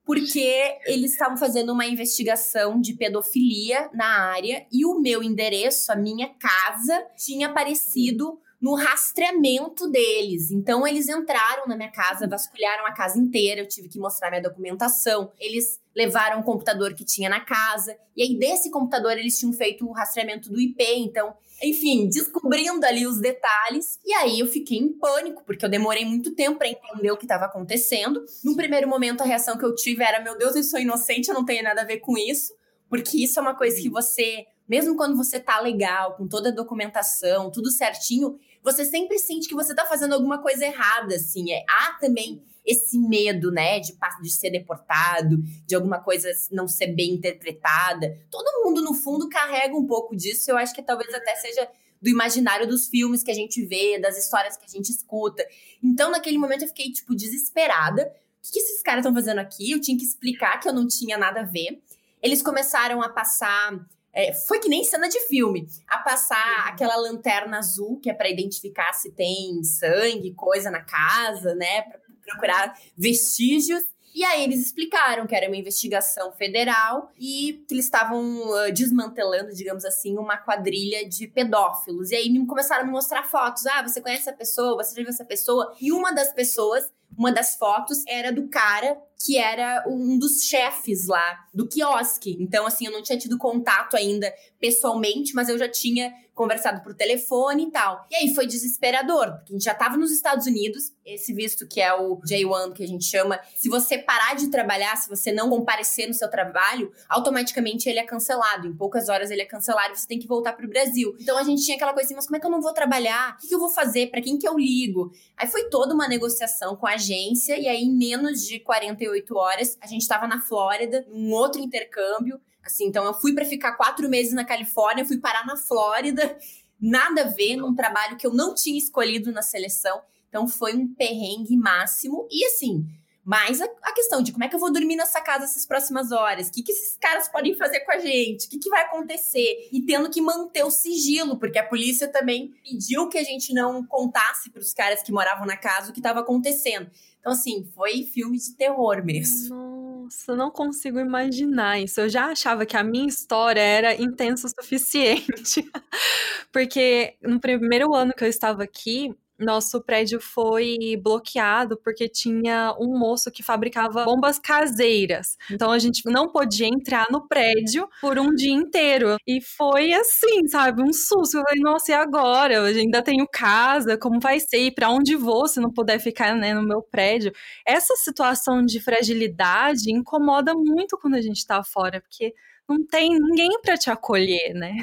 Porque 0.04 0.78
eles 0.86 1.12
estavam 1.12 1.36
fazendo 1.36 1.72
uma 1.72 1.86
investigação 1.86 2.80
de 2.80 2.94
pedofilia 2.94 3.90
na 3.94 4.30
área 4.30 4.66
e 4.70 4.84
o 4.84 5.00
meu 5.00 5.22
endereço, 5.22 5.90
a 5.90 5.96
minha 5.96 6.28
casa, 6.34 7.06
tinha 7.16 7.48
aparecido 7.48 8.38
no 8.60 8.74
rastreamento 8.74 9.88
deles. 9.88 10.50
Então, 10.50 10.86
eles 10.86 11.08
entraram 11.08 11.66
na 11.66 11.76
minha 11.76 11.90
casa, 11.90 12.28
vasculharam 12.28 12.86
a 12.86 12.92
casa 12.92 13.18
inteira, 13.18 13.60
eu 13.60 13.68
tive 13.68 13.88
que 13.88 13.98
mostrar 13.98 14.30
minha 14.30 14.42
documentação. 14.42 15.32
Eles 15.38 15.80
levaram 15.94 16.40
o 16.40 16.44
computador 16.44 16.94
que 16.94 17.04
tinha 17.04 17.28
na 17.28 17.40
casa, 17.40 17.96
e 18.16 18.22
aí 18.22 18.38
desse 18.38 18.70
computador 18.70 19.12
eles 19.18 19.38
tinham 19.38 19.52
feito 19.52 19.86
o 19.86 19.92
rastreamento 19.92 20.50
do 20.50 20.60
IP, 20.60 20.82
então, 20.96 21.34
enfim, 21.62 22.08
descobrindo 22.08 22.84
ali 22.86 23.06
os 23.06 23.20
detalhes. 23.20 23.98
E 24.04 24.12
aí 24.14 24.40
eu 24.40 24.46
fiquei 24.46 24.78
em 24.78 24.92
pânico, 24.92 25.42
porque 25.44 25.64
eu 25.64 25.68
demorei 25.68 26.04
muito 26.04 26.34
tempo 26.34 26.58
para 26.58 26.68
entender 26.68 27.10
o 27.10 27.16
que 27.16 27.24
estava 27.24 27.46
acontecendo. 27.46 28.24
No 28.44 28.54
primeiro 28.54 28.88
momento, 28.88 29.22
a 29.22 29.24
reação 29.24 29.58
que 29.58 29.64
eu 29.64 29.74
tive 29.74 30.04
era: 30.04 30.22
meu 30.22 30.38
Deus, 30.38 30.54
eu 30.54 30.62
sou 30.62 30.78
inocente, 30.78 31.28
eu 31.28 31.34
não 31.34 31.44
tenho 31.44 31.64
nada 31.64 31.82
a 31.82 31.84
ver 31.84 31.98
com 31.98 32.16
isso, 32.16 32.54
porque 32.88 33.24
isso 33.24 33.38
é 33.38 33.42
uma 33.42 33.56
coisa 33.56 33.80
que 33.80 33.90
você 33.90 34.46
mesmo 34.68 34.96
quando 34.96 35.16
você 35.16 35.40
tá 35.40 35.60
legal, 35.60 36.14
com 36.16 36.28
toda 36.28 36.50
a 36.50 36.52
documentação, 36.52 37.50
tudo 37.50 37.70
certinho, 37.70 38.38
você 38.62 38.84
sempre 38.84 39.18
sente 39.18 39.48
que 39.48 39.54
você 39.54 39.74
tá 39.74 39.86
fazendo 39.86 40.14
alguma 40.14 40.42
coisa 40.42 40.64
errada, 40.64 41.14
assim. 41.14 41.52
É, 41.52 41.64
há 41.68 41.96
também 42.00 42.42
esse 42.66 42.98
medo, 42.98 43.50
né, 43.50 43.80
de, 43.80 43.96
de 44.20 44.30
ser 44.30 44.50
deportado, 44.50 45.38
de 45.66 45.74
alguma 45.74 46.00
coisa 46.00 46.30
não 46.52 46.68
ser 46.68 46.88
bem 46.88 47.14
interpretada. 47.14 48.14
Todo 48.30 48.62
mundo, 48.62 48.82
no 48.82 48.92
fundo, 48.92 49.28
carrega 49.28 49.74
um 49.74 49.86
pouco 49.86 50.14
disso. 50.14 50.50
Eu 50.50 50.58
acho 50.58 50.74
que 50.74 50.82
talvez 50.82 51.12
até 51.14 51.34
seja 51.36 51.66
do 52.00 52.10
imaginário 52.10 52.66
dos 52.66 52.86
filmes 52.86 53.22
que 53.22 53.30
a 53.30 53.34
gente 53.34 53.64
vê, 53.64 53.98
das 53.98 54.18
histórias 54.18 54.56
que 54.56 54.66
a 54.66 54.68
gente 54.68 54.90
escuta. 54.90 55.44
Então, 55.82 56.10
naquele 56.10 56.36
momento, 56.36 56.62
eu 56.62 56.68
fiquei, 56.68 56.92
tipo, 56.92 57.14
desesperada. 57.14 58.02
O 58.02 58.46
que, 58.46 58.52
que 58.52 58.58
esses 58.58 58.82
caras 58.82 59.00
estão 59.00 59.14
fazendo 59.14 59.38
aqui? 59.38 59.72
Eu 59.72 59.80
tinha 59.80 59.96
que 59.96 60.04
explicar 60.04 60.60
que 60.60 60.68
eu 60.68 60.72
não 60.72 60.86
tinha 60.86 61.16
nada 61.16 61.40
a 61.40 61.44
ver. 61.44 61.82
Eles 62.22 62.42
começaram 62.42 63.02
a 63.02 63.08
passar 63.08 63.88
é, 64.12 64.32
foi 64.32 64.58
que 64.58 64.68
nem 64.68 64.84
cena 64.84 65.08
de 65.08 65.20
filme. 65.26 65.66
A 65.86 65.98
passar 65.98 66.64
uhum. 66.64 66.72
aquela 66.72 66.96
lanterna 66.96 67.58
azul, 67.58 68.00
que 68.00 68.10
é 68.10 68.14
para 68.14 68.28
identificar 68.28 68.92
se 68.92 69.12
tem 69.12 69.62
sangue, 69.62 70.34
coisa 70.34 70.70
na 70.70 70.82
casa, 70.82 71.54
né? 71.54 71.82
Pra 71.82 71.98
procurar 72.24 72.78
vestígios. 72.96 73.82
E 74.18 74.24
aí 74.24 74.42
eles 74.42 74.60
explicaram 74.60 75.28
que 75.28 75.34
era 75.36 75.46
uma 75.46 75.56
investigação 75.56 76.32
federal 76.32 77.12
e 77.16 77.64
que 77.68 77.74
eles 77.76 77.84
estavam 77.84 78.20
uh, 78.20 78.72
desmantelando, 78.72 79.54
digamos 79.54 79.84
assim, 79.84 80.18
uma 80.18 80.36
quadrilha 80.36 81.08
de 81.08 81.28
pedófilos. 81.28 82.10
E 82.10 82.16
aí 82.16 82.44
começaram 82.44 82.82
a 82.82 82.84
me 82.84 82.90
mostrar 82.90 83.22
fotos. 83.22 83.64
Ah, 83.66 83.80
você 83.80 84.00
conhece 84.00 84.22
essa 84.22 84.32
pessoa? 84.32 84.82
Você 84.82 84.96
já 84.96 85.02
viu 85.02 85.10
essa 85.10 85.24
pessoa? 85.24 85.72
E 85.80 85.92
uma 85.92 86.10
das 86.10 86.32
pessoas 86.32 86.90
uma 87.16 87.32
das 87.32 87.56
fotos 87.56 88.04
era 88.06 88.30
do 88.30 88.48
cara 88.48 88.96
que 89.24 89.36
era 89.36 89.84
um 89.88 90.16
dos 90.16 90.44
chefes 90.44 91.08
lá 91.08 91.46
do 91.52 91.66
quiosque. 91.66 92.36
Então, 92.38 92.64
assim, 92.64 92.86
eu 92.86 92.92
não 92.92 93.02
tinha 93.02 93.18
tido 93.18 93.36
contato 93.36 93.96
ainda 93.96 94.32
pessoalmente, 94.60 95.34
mas 95.34 95.48
eu 95.48 95.58
já 95.58 95.68
tinha 95.68 96.12
conversado 96.38 96.80
por 96.84 96.94
telefone 96.94 97.64
e 97.64 97.70
tal. 97.72 98.06
E 98.08 98.14
aí 98.14 98.32
foi 98.32 98.46
desesperador, 98.46 99.32
porque 99.32 99.52
a 99.52 99.56
gente 99.56 99.64
já 99.64 99.74
tava 99.74 99.96
nos 99.96 100.12
Estados 100.12 100.46
Unidos, 100.46 100.92
esse 101.04 101.34
visto 101.34 101.66
que 101.66 101.80
é 101.80 101.92
o 101.92 102.16
J1 102.20 102.72
que 102.74 102.84
a 102.84 102.86
gente 102.86 103.04
chama, 103.04 103.40
se 103.56 103.68
você 103.68 103.98
parar 103.98 104.36
de 104.36 104.48
trabalhar, 104.48 104.96
se 104.96 105.08
você 105.08 105.32
não 105.32 105.50
comparecer 105.50 106.06
no 106.06 106.14
seu 106.14 106.30
trabalho, 106.30 106.92
automaticamente 107.08 107.88
ele 107.88 107.98
é 107.98 108.04
cancelado. 108.04 108.68
Em 108.68 108.72
poucas 108.72 109.08
horas 109.08 109.32
ele 109.32 109.42
é 109.42 109.44
cancelado 109.44 109.94
e 109.94 109.96
você 109.98 110.06
tem 110.06 110.20
que 110.20 110.28
voltar 110.28 110.52
pro 110.52 110.68
Brasil. 110.68 111.16
Então 111.20 111.36
a 111.36 111.42
gente 111.42 111.64
tinha 111.64 111.76
aquela 111.76 111.92
coisa 111.92 112.06
assim, 112.06 112.14
mas 112.14 112.26
como 112.26 112.36
é 112.36 112.40
que 112.40 112.46
eu 112.46 112.50
não 112.50 112.60
vou 112.60 112.72
trabalhar? 112.72 113.36
O 113.36 113.48
que, 113.48 113.52
eu 113.52 113.58
vou 113.58 113.70
fazer? 113.70 114.08
Para 114.08 114.22
quem 114.22 114.38
que 114.38 114.46
eu 114.46 114.56
ligo? 114.56 115.10
Aí 115.36 115.48
foi 115.48 115.68
toda 115.68 115.92
uma 115.92 116.06
negociação 116.06 116.76
com 116.76 116.86
a 116.86 116.92
agência 116.92 117.58
e 117.58 117.66
aí 117.66 117.82
em 117.82 117.92
menos 117.92 118.46
de 118.46 118.60
48 118.60 119.36
horas 119.36 119.76
a 119.80 119.88
gente 119.88 120.06
tava 120.06 120.28
na 120.28 120.40
Flórida, 120.40 121.04
num 121.08 121.32
outro 121.32 121.60
intercâmbio, 121.60 122.40
Assim, 122.68 122.86
então 122.86 123.04
eu 123.04 123.14
fui 123.14 123.34
para 123.34 123.44
ficar 123.44 123.72
quatro 123.72 124.08
meses 124.08 124.32
na 124.32 124.44
Califórnia, 124.44 125.04
fui 125.04 125.18
parar 125.18 125.46
na 125.46 125.56
Flórida, 125.56 126.38
nada 126.80 127.22
a 127.22 127.28
ver 127.28 127.56
num 127.56 127.74
trabalho 127.74 128.16
que 128.16 128.26
eu 128.26 128.32
não 128.32 128.54
tinha 128.54 128.78
escolhido 128.78 129.32
na 129.32 129.42
seleção. 129.42 130.00
Então 130.28 130.46
foi 130.46 130.74
um 130.74 130.86
perrengue 130.86 131.56
máximo. 131.56 132.28
E 132.30 132.44
assim, 132.44 132.86
mais 133.24 133.60
a, 133.60 133.64
a, 133.82 133.92
questão 133.92 134.22
de 134.22 134.32
como 134.32 134.44
é 134.44 134.48
que 134.48 134.54
eu 134.54 134.58
vou 134.58 134.72
dormir 134.72 134.96
nessa 134.96 135.20
casa 135.20 135.44
essas 135.44 135.66
próximas 135.66 136.12
horas, 136.12 136.48
o 136.48 136.52
que, 136.52 136.62
que 136.62 136.72
esses 136.72 136.96
caras 136.96 137.28
podem 137.28 137.54
fazer 137.54 137.80
com 137.80 137.92
a 137.92 137.98
gente, 137.98 138.46
o 138.46 138.50
que, 138.50 138.58
que 138.58 138.70
vai 138.70 138.82
acontecer, 138.82 139.68
e 139.70 139.82
tendo 139.82 140.08
que 140.08 140.20
manter 140.20 140.64
o 140.64 140.70
sigilo, 140.70 141.38
porque 141.38 141.58
a 141.58 141.66
polícia 141.66 142.08
também 142.08 142.54
pediu 142.64 143.08
que 143.08 143.18
a 143.18 143.22
gente 143.22 143.52
não 143.52 143.84
contasse 143.84 144.50
para 144.50 144.62
os 144.62 144.72
caras 144.72 145.02
que 145.02 145.12
moravam 145.12 145.46
na 145.46 145.56
casa 145.56 145.90
o 145.90 145.92
que 145.92 146.00
estava 146.00 146.20
acontecendo. 146.20 146.90
Então, 147.20 147.32
assim, 147.32 147.70
foi 147.74 148.02
filme 148.04 148.38
de 148.38 148.54
terror 148.54 149.04
mesmo. 149.04 149.67
Nossa, 150.08 150.34
não 150.34 150.50
consigo 150.50 150.98
imaginar 150.98 151.78
isso. 151.80 152.00
Eu 152.00 152.08
já 152.08 152.26
achava 152.30 152.64
que 152.64 152.76
a 152.78 152.82
minha 152.82 153.06
história 153.06 153.60
era 153.60 153.94
intensa 154.00 154.46
o 154.46 154.50
suficiente. 154.50 155.70
Porque 156.50 157.16
no 157.22 157.38
primeiro 157.38 157.94
ano 157.94 158.14
que 158.14 158.24
eu 158.24 158.28
estava 158.28 158.62
aqui, 158.62 159.14
nosso 159.38 159.80
prédio 159.80 160.20
foi 160.20 160.76
bloqueado 161.02 161.76
porque 161.76 162.08
tinha 162.08 162.74
um 162.78 162.98
moço 162.98 163.30
que 163.30 163.42
fabricava 163.42 164.04
bombas 164.04 164.38
caseiras. 164.38 165.36
Então 165.50 165.70
a 165.70 165.78
gente 165.78 166.02
não 166.06 166.28
podia 166.28 166.66
entrar 166.66 167.06
no 167.10 167.26
prédio 167.28 167.88
por 168.00 168.18
um 168.18 168.34
dia 168.34 168.52
inteiro. 168.52 169.16
E 169.26 169.40
foi 169.40 169.92
assim, 169.92 170.46
sabe? 170.48 170.82
Um 170.82 170.92
susto. 170.92 171.38
Eu 171.38 171.44
falei, 171.44 171.60
nossa, 171.60 171.92
e 171.92 171.94
agora? 171.94 172.54
Eu 172.54 172.64
ainda 172.64 173.02
tenho 173.02 173.26
casa, 173.32 173.96
como 173.96 174.20
vai 174.20 174.40
ser? 174.40 174.58
E 174.58 174.70
pra 174.70 174.90
onde 174.90 175.14
vou 175.16 175.46
se 175.46 175.60
não 175.60 175.72
puder 175.72 175.98
ficar 175.98 176.34
né, 176.34 176.54
no 176.54 176.66
meu 176.66 176.82
prédio? 176.82 177.32
Essa 177.66 177.94
situação 177.96 178.64
de 178.64 178.80
fragilidade 178.80 179.90
incomoda 179.92 180.54
muito 180.54 180.98
quando 180.98 181.14
a 181.14 181.22
gente 181.22 181.46
tá 181.46 181.62
fora, 181.62 182.00
porque 182.00 182.34
não 182.68 182.84
tem 182.84 183.10
ninguém 183.18 183.60
para 183.62 183.76
te 183.78 183.90
acolher, 183.90 184.52
né? 184.54 184.76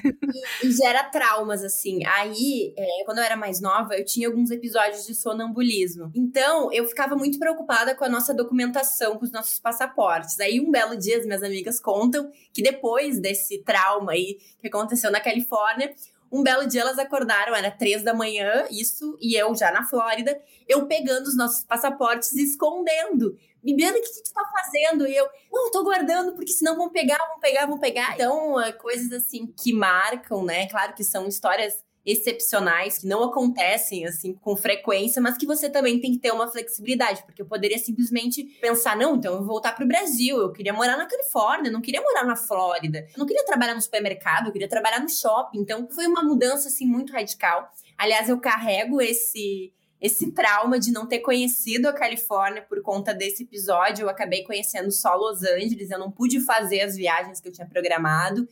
E, 0.64 0.72
gera 0.72 1.04
traumas, 1.04 1.64
assim. 1.64 2.04
Aí, 2.06 2.74
é, 2.76 3.04
quando 3.06 3.20
eu 3.20 3.24
era 3.24 3.38
mais 3.38 3.62
nova, 3.62 3.96
eu 3.96 4.04
tinha 4.04 4.28
alguns 4.28 4.50
episódios 4.50 5.06
de 5.06 5.14
sonambulismo. 5.14 6.12
Então, 6.16 6.72
eu 6.74 6.88
ficava 6.88 7.16
muito 7.16 7.38
preocupada 7.38 7.94
com 7.94 8.04
a 8.04 8.10
nossa 8.10 8.34
documentação, 8.34 9.18
com 9.18 9.26
os 9.26 9.32
nossos 9.32 9.60
passaportes. 9.60 10.40
Aí, 10.40 10.60
um 10.60 10.72
belo 10.72 10.98
dia, 10.98 11.20
as 11.20 11.26
minhas 11.26 11.44
amigas 11.44 11.80
contam 11.80 12.32
que 12.52 12.64
depois 12.64 13.20
desse 13.20 13.60
trauma 13.64 14.14
aí 14.14 14.38
que 14.60 14.68
aconteceu 14.68 15.12
na 15.12 15.20
Califórnia, 15.20 15.94
um 16.36 16.44
belo 16.44 16.68
dia 16.68 16.82
elas 16.82 17.00
acordaram, 17.00 17.56
era 17.56 17.72
três 17.72 18.04
da 18.04 18.14
manhã, 18.14 18.66
isso, 18.70 19.18
e 19.22 19.36
eu 19.36 19.56
já 19.56 19.72
na 19.72 19.86
Flórida, 19.86 20.38
eu 20.68 20.86
pegando 20.86 21.28
os 21.28 21.38
nossos 21.38 21.64
passaportes 21.64 22.34
e 22.34 22.44
escondendo. 22.44 23.38
Bibiana, 23.64 23.98
o 23.98 24.02
que, 24.02 24.10
que 24.10 24.24
tu 24.24 24.34
tá 24.34 24.44
fazendo? 24.52 25.08
E 25.08 25.16
eu, 25.16 25.28
não, 25.52 25.72
tô 25.72 25.84
guardando, 25.84 26.34
porque 26.34 26.52
senão 26.52 26.76
vão 26.76 26.90
pegar, 26.90 27.18
vão 27.18 27.40
pegar, 27.40 27.66
vão 27.66 27.80
pegar. 27.80 28.14
Então, 28.14 28.60
é, 28.60 28.74
coisas 28.74 29.12
assim 29.14 29.48
que 29.48 29.72
marcam, 29.72 30.44
né? 30.44 30.68
Claro 30.68 30.94
que 30.94 31.04
são 31.04 31.26
histórias 31.28 31.85
excepcionais 32.06 33.00
que 33.00 33.08
não 33.08 33.24
acontecem 33.24 34.06
assim 34.06 34.34
com 34.34 34.56
frequência, 34.56 35.22
mas 35.22 35.38
que 35.38 35.46
você 35.46 35.70
também 35.70 36.00
tem 36.00 36.12
que 36.12 36.20
ter 36.20 36.32
uma 36.32 36.48
flexibilidade, 36.48 37.24
porque 37.24 37.42
eu 37.42 37.46
poderia 37.46 37.80
simplesmente 37.80 38.44
pensar, 38.62 38.96
não, 38.96 39.16
então 39.16 39.34
eu 39.34 39.40
vou 39.40 39.48
voltar 39.48 39.76
pro 39.76 39.88
Brasil, 39.88 40.38
eu 40.38 40.52
queria 40.52 40.74
morar 40.74 40.98
na 40.98 41.08
Califórnia, 41.08 41.72
não 41.72 41.82
queria 41.82 42.02
morar 42.02 42.24
na 42.24 42.36
Flórida, 42.36 43.00
eu 43.00 43.18
não 43.18 43.26
queria 43.26 43.44
trabalhar 43.46 43.74
no 43.74 43.82
supermercado, 43.82 44.48
eu 44.48 44.52
queria 44.52 44.70
trabalhar 44.70 45.00
no 45.00 45.10
shopping. 45.10 45.60
Então 45.60 45.88
foi 45.90 46.06
uma 46.06 46.24
mudança 46.24 46.68
assim 46.68 46.86
muito 46.86 47.12
radical. 47.12 47.70
Aliás, 47.98 48.30
eu 48.30 48.40
carrego 48.40 49.02
esse 49.02 49.74
esse 50.00 50.32
trauma 50.32 50.78
de 50.78 50.92
não 50.92 51.08
ter 51.08 51.20
conhecido 51.20 51.88
a 51.88 51.94
Califórnia 51.94 52.62
por 52.62 52.80
conta 52.82 53.14
desse 53.14 53.44
episódio. 53.44 54.04
Eu 54.04 54.10
acabei 54.10 54.44
conhecendo 54.44 54.92
só 54.92 55.16
Los 55.16 55.42
Angeles, 55.44 55.90
eu 55.90 55.98
não 55.98 56.12
pude 56.12 56.40
fazer 56.42 56.82
as 56.82 56.96
viagens 56.96 57.42
que 57.42 57.48
eu 57.48 57.52
tinha 57.52 57.68
programado. 57.68 58.48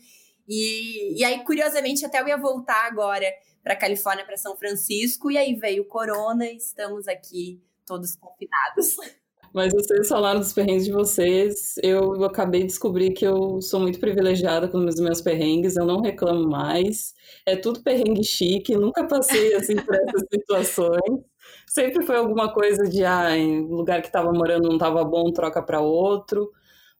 E, 0.47 1.19
e 1.19 1.23
aí, 1.23 1.43
curiosamente, 1.43 2.05
até 2.05 2.21
eu 2.21 2.27
ia 2.27 2.37
voltar 2.37 2.85
agora 2.85 3.25
para 3.63 3.75
Califórnia, 3.75 4.25
para 4.25 4.37
São 4.37 4.57
Francisco, 4.57 5.31
e 5.31 5.37
aí 5.37 5.55
veio 5.55 5.83
o 5.83 5.87
corona 5.87 6.45
e 6.45 6.57
estamos 6.57 7.07
aqui 7.07 7.61
todos 7.85 8.15
confinados. 8.15 8.95
Mas 9.53 9.71
vocês 9.71 10.07
falaram 10.07 10.39
dos 10.39 10.51
perrengues 10.51 10.85
de 10.85 10.91
vocês. 10.91 11.75
Eu 11.83 12.23
acabei 12.23 12.61
de 12.61 12.67
descobrir 12.67 13.11
que 13.11 13.23
eu 13.23 13.61
sou 13.61 13.79
muito 13.79 13.99
privilegiada 13.99 14.67
com 14.67 14.79
os 14.79 14.99
meus 14.99 15.21
perrengues, 15.21 15.77
eu 15.77 15.85
não 15.85 16.01
reclamo 16.01 16.49
mais. 16.49 17.13
É 17.45 17.55
tudo 17.55 17.83
perrengue 17.83 18.23
chique, 18.23 18.75
nunca 18.75 19.07
passei 19.07 19.53
assim 19.53 19.75
por 19.75 19.93
essas 19.93 20.23
situações. 20.33 21.21
Sempre 21.67 22.03
foi 22.03 22.15
alguma 22.15 22.51
coisa 22.51 22.83
de, 22.83 23.05
ah, 23.05 23.37
em 23.37 23.61
lugar 23.67 24.01
que 24.01 24.07
estava 24.07 24.31
morando 24.33 24.67
não 24.67 24.73
estava 24.73 25.03
bom, 25.03 25.31
troca 25.31 25.61
para 25.61 25.81
outro. 25.81 26.51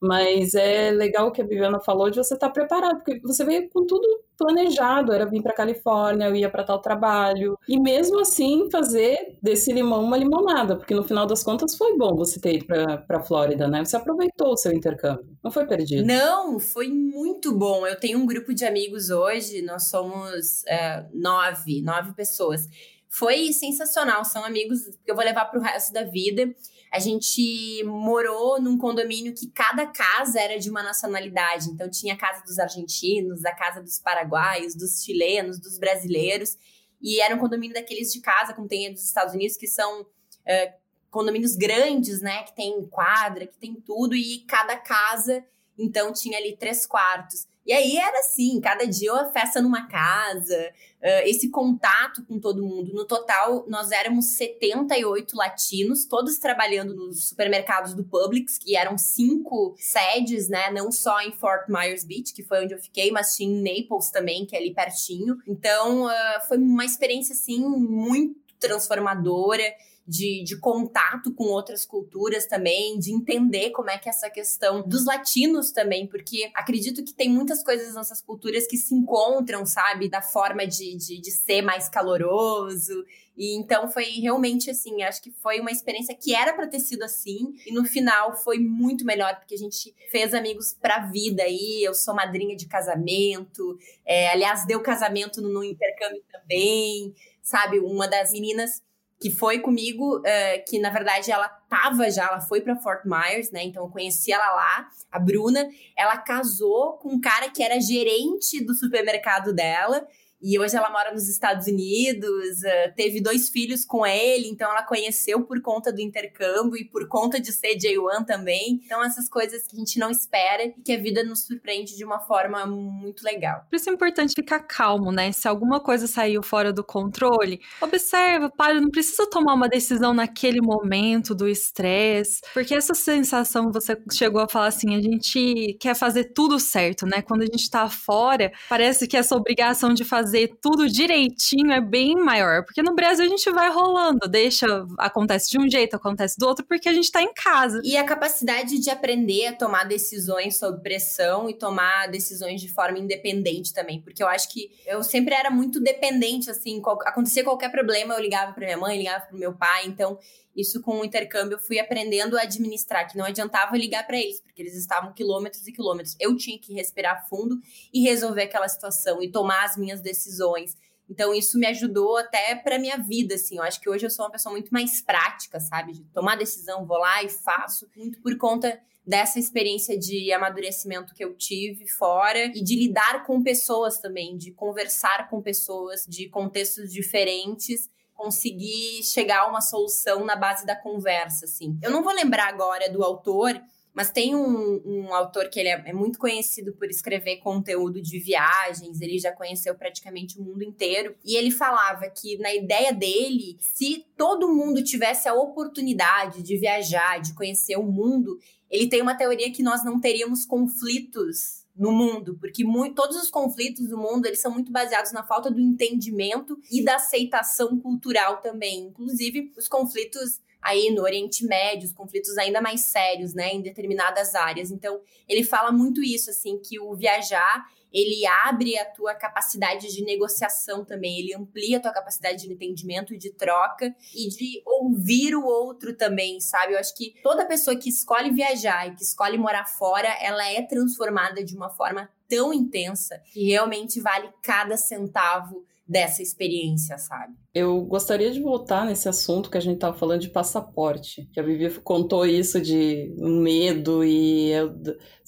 Mas 0.04 0.54
é 0.54 0.92
legal 0.92 1.30
o 1.30 1.32
que 1.32 1.42
a 1.42 1.46
Viviana 1.46 1.80
falou 1.80 2.10
de 2.10 2.18
você 2.18 2.34
estar 2.34 2.48
tá 2.48 2.54
preparado, 2.54 2.98
porque 2.98 3.22
você 3.22 3.46
veio 3.46 3.70
com 3.70 3.88
tudo 3.88 4.06
planejado, 4.38 5.14
era 5.14 5.26
vir 5.26 5.42
para 5.42 5.54
Califórnia, 5.54 6.26
eu 6.26 6.36
ia 6.36 6.50
para 6.50 6.66
tal 6.66 6.82
trabalho. 6.82 7.58
E 7.70 7.80
mesmo 7.80 8.20
assim 8.20 8.70
fazer 8.70 9.38
desse 9.42 9.72
limão 9.72 10.04
uma 10.04 10.18
limonada, 10.18 10.76
porque 10.76 10.94
no 10.94 11.06
final 11.06 11.26
das 11.26 11.42
contas 11.42 11.78
foi 11.78 11.98
bom 11.98 12.18
você 12.18 12.38
ter 12.38 12.56
ido 12.56 12.66
para 12.66 13.24
Flórida, 13.24 13.66
né? 13.70 13.86
Você 13.86 13.96
aproveitou 13.96 14.52
o 14.52 14.58
seu 14.58 14.74
intercâmbio, 14.74 15.26
não 15.42 15.50
foi 15.50 15.66
perdido. 15.66 16.06
Não, 16.06 16.60
foi 16.60 16.90
muito 16.90 17.58
bom. 17.58 17.88
Eu 17.88 17.98
tenho 17.98 18.20
um 18.20 18.26
grupo 18.26 18.54
de 18.54 18.66
amigos 18.66 19.10
hoje, 19.10 19.62
nós 19.62 19.88
somos 19.88 20.66
é, 20.68 21.06
nove, 21.14 21.82
nove 21.82 22.12
pessoas. 22.14 22.68
Foi 23.08 23.54
sensacional, 23.54 24.26
são 24.26 24.44
amigos 24.44 24.82
que 25.06 25.10
eu 25.10 25.16
vou 25.16 25.24
levar 25.24 25.46
para 25.46 25.60
o 25.60 25.64
resto 25.64 25.94
da 25.94 26.04
vida. 26.04 26.54
A 26.94 27.00
gente 27.00 27.84
morou 27.86 28.62
num 28.62 28.78
condomínio 28.78 29.34
que 29.34 29.48
cada 29.48 29.88
casa 29.88 30.40
era 30.40 30.60
de 30.60 30.70
uma 30.70 30.84
nacionalidade. 30.84 31.72
Então 31.72 31.90
tinha 31.90 32.14
a 32.14 32.18
casa 32.18 32.44
dos 32.44 32.60
argentinos, 32.60 33.44
a 33.46 33.52
casa 33.52 33.82
dos 33.82 33.98
paraguaios, 33.98 34.76
dos 34.76 35.04
chilenos, 35.04 35.60
dos 35.60 35.80
brasileiros. 35.80 36.56
E 37.02 37.20
era 37.20 37.34
um 37.34 37.40
condomínio 37.40 37.74
daqueles 37.74 38.14
de 38.14 38.22
casa, 38.22 38.54
como 38.54 38.68
tem 38.68 38.94
dos 38.94 39.04
Estados 39.04 39.34
Unidos, 39.34 39.58
que 39.58 39.66
são 39.66 40.06
é, 40.46 40.76
condomínios 41.10 41.56
grandes, 41.56 42.22
né? 42.22 42.44
Que 42.44 42.56
tem 42.56 42.86
quadra, 42.86 43.48
que 43.48 43.58
tem 43.58 43.74
tudo. 43.74 44.16
E 44.16 44.42
cada 44.42 44.78
casa, 44.78 45.44
então, 45.76 46.14
tinha 46.14 46.38
ali 46.38 46.56
três 46.56 46.86
quartos. 46.86 47.48
E 47.66 47.72
aí 47.72 47.98
era 47.98 48.20
assim, 48.20 48.60
cada 48.60 48.86
dia 48.86 49.14
uma 49.14 49.32
festa 49.32 49.62
numa 49.62 49.88
casa, 49.88 50.72
uh, 51.02 51.28
esse 51.28 51.50
contato 51.50 52.26
com 52.26 52.40
todo 52.40 52.66
mundo. 52.66 52.94
No 52.94 53.06
total, 53.06 53.66
nós 53.70 53.92
éramos 53.92 54.38
78 54.38 55.36
latinos, 55.36 56.06
todos 56.06 56.38
trabalhando 56.38 56.94
nos 56.94 57.30
supermercados 57.30 57.94
do 57.94 58.04
Publix, 58.04 58.58
que 58.58 58.76
eram 58.76 58.98
cinco 58.98 59.76
sedes, 59.78 60.50
né? 60.50 60.72
Não 60.72 60.92
só 60.92 61.22
em 61.22 61.32
Fort 61.32 61.70
Myers 61.70 62.04
Beach, 62.04 62.34
que 62.34 62.44
foi 62.44 62.66
onde 62.66 62.74
eu 62.74 62.80
fiquei, 62.80 63.12
mas 63.12 63.36
tinha 63.36 63.50
em 63.50 63.82
Naples 63.82 64.10
também, 64.10 64.46
que 64.46 64.56
é 64.56 64.60
ali 64.60 64.74
pertinho. 64.74 65.38
Então, 65.48 66.06
uh, 66.06 66.48
foi 66.48 66.58
uma 66.58 66.84
experiência, 66.84 67.34
assim, 67.34 67.60
muito 67.60 68.44
transformadora 68.60 69.64
de, 70.06 70.44
de 70.44 70.58
contato 70.58 71.34
com 71.34 71.46
outras 71.46 71.86
culturas 71.86 72.46
também, 72.46 73.00
de 73.00 73.14
entender 73.14 73.70
como 73.70 73.90
é 73.90 73.98
que 73.98 74.10
é 74.10 74.12
essa 74.12 74.30
questão 74.30 74.86
dos 74.88 75.06
latinos 75.06 75.72
também, 75.72 76.08
porque 76.08 76.52
acredito 76.54 77.04
que 77.04 77.14
tem 77.14 77.30
muitas 77.30 77.64
coisas 77.64 77.96
nessas 77.96 78.22
culturas 78.22 78.68
que 78.68 78.78
se 78.78 78.94
encontram, 78.94 79.66
sabe? 79.66 80.10
Da 80.10 80.22
forma 80.22 80.68
de, 80.68 80.96
de, 80.96 81.22
de 81.22 81.32
ser 81.32 81.62
mais 81.62 81.88
caloroso. 81.88 83.06
E 83.36 83.56
então 83.58 83.90
foi 83.90 84.06
realmente 84.20 84.70
assim, 84.70 85.02
acho 85.02 85.22
que 85.22 85.32
foi 85.32 85.60
uma 85.60 85.72
experiência 85.72 86.14
que 86.14 86.36
era 86.36 86.54
para 86.54 86.68
ter 86.68 86.80
sido 86.80 87.04
assim, 87.04 87.56
e 87.66 87.74
no 87.74 87.84
final 87.84 88.36
foi 88.36 88.60
muito 88.60 89.06
melhor, 89.06 89.36
porque 89.38 89.56
a 89.56 89.58
gente 89.58 89.96
fez 90.12 90.34
amigos 90.34 90.76
pra 90.80 91.08
vida 91.08 91.44
aí. 91.44 91.82
Eu 91.82 91.94
sou 91.94 92.14
madrinha 92.14 92.56
de 92.56 92.68
casamento, 92.68 93.78
é, 94.06 94.30
aliás, 94.30 94.68
deu 94.68 94.82
casamento 94.82 95.42
no, 95.42 95.50
no 95.50 95.64
intercâmbio 95.64 96.22
também, 96.30 97.16
sabe? 97.42 97.80
Uma 97.80 98.08
das 98.08 98.32
meninas 98.32 98.84
que 99.24 99.32
foi 99.32 99.60
comigo, 99.60 100.18
uh, 100.18 100.24
que 100.68 100.78
na 100.80 100.90
verdade 100.90 101.32
ela 101.32 101.48
tava 101.48 102.12
já, 102.12 102.26
ela 102.26 102.42
foi 102.42 102.60
para 102.60 102.76
Fort 102.76 103.06
Myers, 103.06 103.52
né? 103.52 103.64
Então 103.64 103.86
eu 103.86 103.90
conheci 103.90 104.34
ela 104.34 104.54
lá, 104.54 104.90
a 105.10 105.18
Bruna. 105.18 105.66
Ela 105.98 106.18
casou 106.18 106.98
com 106.98 107.08
um 107.08 107.22
cara 107.22 107.50
que 107.50 107.64
era 107.64 107.80
gerente 107.80 108.62
do 108.62 108.74
supermercado 108.74 109.54
dela. 109.54 110.06
E 110.44 110.60
hoje 110.60 110.76
ela 110.76 110.90
mora 110.90 111.14
nos 111.14 111.30
Estados 111.30 111.68
Unidos, 111.68 112.58
uh, 112.60 112.94
teve 112.98 113.22
dois 113.22 113.48
filhos 113.48 113.86
com 113.86 114.06
ele, 114.06 114.50
então 114.50 114.70
ela 114.70 114.84
conheceu 114.84 115.42
por 115.46 115.62
conta 115.62 115.90
do 115.90 116.02
intercâmbio 116.02 116.76
e 116.76 116.84
por 116.84 117.08
conta 117.08 117.40
de 117.40 117.54
ser 117.54 117.78
J1 117.78 118.26
também. 118.26 118.82
Então, 118.84 119.02
essas 119.02 119.30
coisas 119.30 119.66
que 119.66 119.78
a 119.78 119.80
gente 119.80 119.98
não 119.98 120.12
espera 120.12 120.66
e 120.66 120.74
que 120.84 120.92
a 120.92 120.98
vida 121.00 121.24
nos 121.24 121.46
surpreende 121.46 121.96
de 121.96 122.04
uma 122.04 122.20
forma 122.20 122.66
muito 122.66 123.24
legal. 123.24 123.66
Por 123.70 123.78
isso 123.78 123.90
é 123.90 123.94
importante 123.94 124.34
ficar 124.36 124.60
calmo, 124.60 125.14
né? 125.14 125.32
Se 125.32 125.48
alguma 125.48 125.80
coisa 125.80 126.08
saiu 126.08 126.44
fora 126.44 126.74
do 126.74 126.84
controle, 126.84 127.62
observa, 127.80 128.50
para, 128.50 128.82
não 128.82 128.90
precisa 128.90 129.30
tomar 129.30 129.54
uma 129.54 129.70
decisão 129.70 130.14
naquele 130.14 130.60
momento 130.62 131.34
do 131.34 131.48
estresse, 131.48 132.42
porque 132.54 132.76
essa 132.76 132.94
sensação 132.94 133.72
você 133.72 133.98
chegou 134.12 134.42
a 134.42 134.50
falar 134.50 134.68
assim, 134.68 134.94
a 134.94 135.02
gente 135.02 135.78
quer 135.80 135.96
fazer 135.96 136.34
tudo 136.34 136.60
certo, 136.60 137.06
né? 137.06 137.22
Quando 137.22 137.44
a 137.44 137.46
gente 137.46 137.70
tá 137.70 137.88
fora, 137.88 138.52
parece 138.68 139.08
que 139.08 139.16
essa 139.16 139.38
obrigação 139.38 139.94
de 139.94 140.04
fazer 140.04 140.33
fazer 140.34 140.58
tudo 140.60 140.90
direitinho 140.90 141.72
é 141.72 141.80
bem 141.80 142.16
maior. 142.16 142.64
Porque 142.66 142.82
no 142.82 142.96
Brasil 142.96 143.26
a 143.26 143.30
gente 143.30 143.50
vai 143.52 143.72
rolando, 143.72 144.28
deixa, 144.28 144.66
acontece 144.98 145.52
de 145.52 145.60
um 145.60 145.70
jeito, 145.70 145.96
acontece 145.96 146.38
do 146.38 146.48
outro, 146.48 146.66
porque 146.66 146.90
a 146.90 146.94
gente 146.94 147.12
tá 147.12 147.22
em 147.22 147.32
casa. 147.34 147.80
E 147.84 147.96
a 147.96 148.04
capacidade 148.04 148.80
de 148.80 148.90
aprender 148.90 149.48
a 149.48 149.54
tomar 149.54 149.84
decisões 149.84 150.58
sob 150.58 150.82
pressão 150.82 151.50
e 151.50 151.54
tomar 151.54 152.08
decisões 152.08 152.60
de 152.60 152.70
forma 152.70 152.98
independente 152.98 153.74
também. 153.74 154.02
Porque 154.02 154.24
eu 154.24 154.28
acho 154.28 154.52
que 154.52 154.72
eu 154.88 155.04
sempre 155.04 155.36
era 155.36 155.52
muito 155.52 155.80
dependente, 155.80 156.50
assim, 156.50 156.82
qual, 156.82 156.98
acontecia 157.06 157.44
qualquer 157.44 157.70
problema, 157.70 158.16
eu 158.16 158.22
ligava 158.22 158.54
pra 158.54 158.66
minha 158.66 158.78
mãe, 158.78 158.98
ligava 158.98 159.26
pro 159.26 159.38
meu 159.38 159.54
pai, 159.54 159.86
então 159.86 160.18
isso 160.56 160.82
com 160.82 161.00
o 161.00 161.06
intercâmbio 161.06 161.56
eu 161.56 161.60
fui 161.60 161.80
aprendendo 161.80 162.38
a 162.38 162.42
administrar, 162.42 163.10
que 163.10 163.18
não 163.18 163.26
adiantava 163.26 163.76
ligar 163.78 164.06
para 164.06 164.18
eles, 164.18 164.40
porque 164.42 164.62
eles 164.62 164.76
estavam 164.76 165.14
quilômetros 165.14 165.68
e 165.68 165.72
quilômetros. 165.72 166.16
Eu 166.20 166.36
tinha 166.38 166.60
que 166.60 166.74
respirar 166.74 167.28
fundo 167.28 167.60
e 167.94 168.02
resolver 168.02 168.44
aquela 168.44 168.68
situação 168.68 169.22
e 169.22 169.32
tomar 169.32 169.66
as 169.66 169.78
minhas 169.78 170.02
decisões. 170.02 170.76
Então 171.10 171.34
isso 171.34 171.58
me 171.58 171.66
ajudou 171.68 172.18
até 172.18 172.56
para 172.56 172.80
minha 172.80 172.98
vida, 172.98 173.36
assim. 173.36 173.58
Eu 173.58 173.64
acho 173.64 173.80
que 173.80 173.90
hoje 173.90 174.06
eu 174.06 174.10
sou 174.10 174.26
uma 174.26 174.32
pessoa 174.32 174.54
muito 174.54 174.72
mais 174.72 175.02
prática, 175.02 175.60
sabe? 175.60 175.94
De 175.94 176.04
tomar 176.06 176.36
decisão, 176.36 176.86
vou 176.86 176.98
lá 176.98 177.24
e 177.24 177.30
faço, 177.30 177.90
muito 177.96 178.22
por 178.22 178.38
conta 178.38 178.80
dessa 179.06 179.38
experiência 179.38 179.98
de 180.00 180.32
amadurecimento 180.32 181.14
que 181.14 181.24
eu 181.24 181.36
tive 181.36 181.88
fora 181.88 182.46
e 182.46 182.64
de 182.64 182.76
lidar 182.76 183.26
com 183.26 183.44
pessoas 183.44 184.00
também, 184.00 184.38
de 184.38 184.52
conversar 184.52 185.30
com 185.30 185.42
pessoas 185.42 186.06
de 186.08 186.30
contextos 186.30 186.92
diferentes 186.92 187.90
conseguir 188.14 189.04
chegar 189.04 189.42
a 189.42 189.48
uma 189.48 189.62
solução 189.62 190.24
na 190.26 190.36
base 190.36 190.66
da 190.66 190.76
conversa, 190.76 191.46
assim. 191.46 191.78
Eu 191.82 191.92
não 191.92 192.04
vou 192.04 192.14
lembrar 192.14 192.48
agora 192.48 192.90
do 192.90 193.04
autor, 193.04 193.62
mas 193.94 194.10
tem 194.10 194.36
um, 194.36 194.82
um 194.84 195.14
autor 195.14 195.50
que 195.50 195.60
ele 195.60 195.70
é, 195.70 195.84
é, 195.86 195.94
muito 195.94 196.18
conhecido 196.18 196.74
por 196.74 196.90
escrever 196.90 197.38
conteúdo 197.38 198.02
de 198.02 198.18
viagens, 198.20 199.00
ele 199.00 199.20
já 199.20 199.32
conheceu 199.32 199.76
praticamente 199.76 200.40
o 200.40 200.44
mundo 200.44 200.64
inteiro. 200.64 201.16
E 201.24 201.36
ele 201.36 201.52
falava 201.52 202.10
que, 202.10 202.38
na 202.40 202.54
ideia 202.54 202.92
dele, 202.92 203.56
se 203.60 204.06
todo 204.18 204.52
mundo 204.52 204.84
tivesse 204.84 205.30
a 205.30 205.34
oportunidade 205.36 206.42
de 206.42 206.58
viajar, 206.58 207.22
de 207.22 207.36
conhecer 207.36 207.78
o 207.78 207.84
mundo, 207.84 208.40
ele 208.70 208.88
tem 208.88 209.02
uma 209.02 209.16
teoria 209.16 209.52
que 209.52 209.62
nós 209.62 209.86
não 209.86 210.00
teríamos 210.00 210.46
conflitos 210.46 211.63
no 211.76 211.92
mundo, 211.92 212.38
porque 212.40 212.64
muito, 212.64 212.96
todos 212.96 213.18
os 213.18 213.30
conflitos 213.30 213.88
do 213.88 213.98
mundo 213.98 214.26
eles 214.26 214.40
são 214.40 214.52
muito 214.52 214.72
baseados 214.72 215.12
na 215.12 215.24
falta 215.24 215.50
do 215.50 215.60
entendimento 215.60 216.58
e 216.72 216.84
da 216.84 216.96
aceitação 216.96 217.80
cultural 217.80 218.38
também, 218.42 218.88
inclusive 218.88 219.52
os 219.58 219.68
conflitos 219.68 220.40
aí 220.62 220.92
no 220.92 221.02
Oriente 221.02 221.46
Médio, 221.46 221.88
os 221.88 221.94
conflitos 221.94 222.38
ainda 222.38 222.62
mais 222.62 222.86
sérios, 222.86 223.34
né, 223.34 223.54
em 223.54 223.62
determinadas 223.62 224.34
áreas. 224.34 224.72
Então, 224.72 225.02
ele 225.28 225.44
fala 225.44 225.72
muito 225.72 226.02
isso 226.02 226.30
assim 226.30 226.58
que 226.58 226.80
o 226.80 226.96
viajar 226.96 227.66
ele 227.94 228.26
abre 228.26 228.78
a 228.78 228.86
tua 228.86 229.14
capacidade 229.14 229.94
de 229.94 230.04
negociação 230.04 230.84
também, 230.84 231.20
ele 231.20 231.36
amplia 231.36 231.78
a 231.78 231.82
tua 231.82 231.94
capacidade 231.94 232.48
de 232.48 232.52
entendimento 232.52 233.14
e 233.14 233.18
de 233.18 233.30
troca 233.32 233.96
e 234.16 234.28
de 234.28 234.62
ouvir 234.66 235.36
o 235.36 235.46
outro 235.46 235.96
também, 235.96 236.40
sabe? 236.40 236.74
Eu 236.74 236.80
acho 236.80 236.96
que 236.96 237.14
toda 237.22 237.46
pessoa 237.46 237.76
que 237.76 237.90
escolhe 237.90 238.32
viajar 238.32 238.88
e 238.88 238.96
que 238.96 239.04
escolhe 239.04 239.38
morar 239.38 239.66
fora, 239.66 240.08
ela 240.20 240.50
é 240.50 240.62
transformada 240.64 241.44
de 241.44 241.56
uma 241.56 241.70
forma 241.70 242.10
tão 242.28 242.52
intensa 242.54 243.22
que 243.32 243.44
realmente 243.46 244.02
vale 244.02 244.30
cada 244.42 244.76
centavo 244.76 245.64
dessa 245.88 246.22
experiência, 246.22 246.98
sabe? 246.98 247.34
Eu 247.54 247.82
gostaria 247.82 248.32
de 248.32 248.40
voltar 248.40 248.86
nesse 248.86 249.10
assunto 249.10 249.50
que 249.50 249.58
a 249.58 249.62
gente 249.62 249.76
estava 249.76 249.98
falando 249.98 250.22
de 250.22 250.30
passaporte, 250.30 251.30
que 251.32 251.40
a 251.40 251.44
Vivi 251.44 251.70
contou 251.82 252.26
isso 252.26 252.62
de 252.62 253.14
medo 253.18 254.04
e 254.04 254.52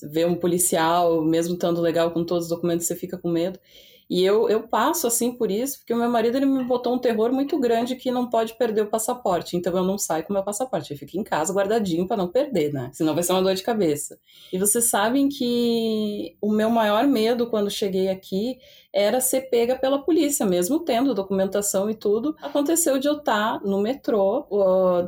ver 0.02 0.26
um 0.26 0.36
policial, 0.36 1.24
mesmo 1.24 1.56
estando 1.56 1.82
legal 1.82 2.12
com 2.12 2.24
todos 2.24 2.46
os 2.46 2.50
documentos, 2.50 2.88
você 2.88 2.96
fica 2.96 3.18
com 3.18 3.30
medo. 3.30 3.60
E 4.10 4.24
eu, 4.24 4.48
eu 4.48 4.68
passo 4.68 5.08
assim 5.08 5.32
por 5.32 5.50
isso, 5.50 5.80
porque 5.80 5.94
o 5.94 5.98
meu 5.98 6.10
marido 6.10 6.38
ele 6.38 6.46
me 6.46 6.64
botou 6.64 6.94
um 6.94 7.00
terror 7.00 7.32
muito 7.32 7.60
grande 7.60 7.96
que 7.96 8.12
não 8.12 8.30
pode 8.30 8.56
perder 8.56 8.82
o 8.82 8.90
passaporte. 8.90 9.58
Então 9.58 9.76
eu 9.76 9.84
não 9.84 9.98
saio 9.98 10.24
com 10.24 10.32
o 10.32 10.36
meu 10.36 10.44
passaporte, 10.44 10.92
eu 10.92 10.98
fico 10.98 11.18
em 11.18 11.24
casa 11.24 11.54
guardadinho 11.54 12.08
para 12.08 12.18
não 12.18 12.28
perder, 12.28 12.72
né? 12.72 12.92
Senão 12.94 13.16
vai 13.16 13.24
ser 13.24 13.34
uma 13.34 13.42
dor 13.42 13.56
de 13.56 13.64
cabeça. 13.64 14.20
E 14.54 14.60
vocês 14.60 14.86
sabem 14.86 15.28
que 15.28 16.38
o 16.40 16.52
meu 16.52 16.70
maior 16.70 17.08
medo 17.08 17.50
quando 17.50 17.70
cheguei 17.70 18.08
aqui 18.08 18.60
era 18.96 19.20
ser 19.20 19.42
pega 19.50 19.76
pela 19.76 20.02
polícia, 20.02 20.46
mesmo 20.46 20.80
tendo 20.80 21.14
documentação 21.14 21.90
e 21.90 21.94
tudo. 21.94 22.34
Aconteceu 22.42 22.98
de 22.98 23.10
eu 23.10 23.18
estar 23.18 23.60
no 23.62 23.82
metrô, 23.82 24.48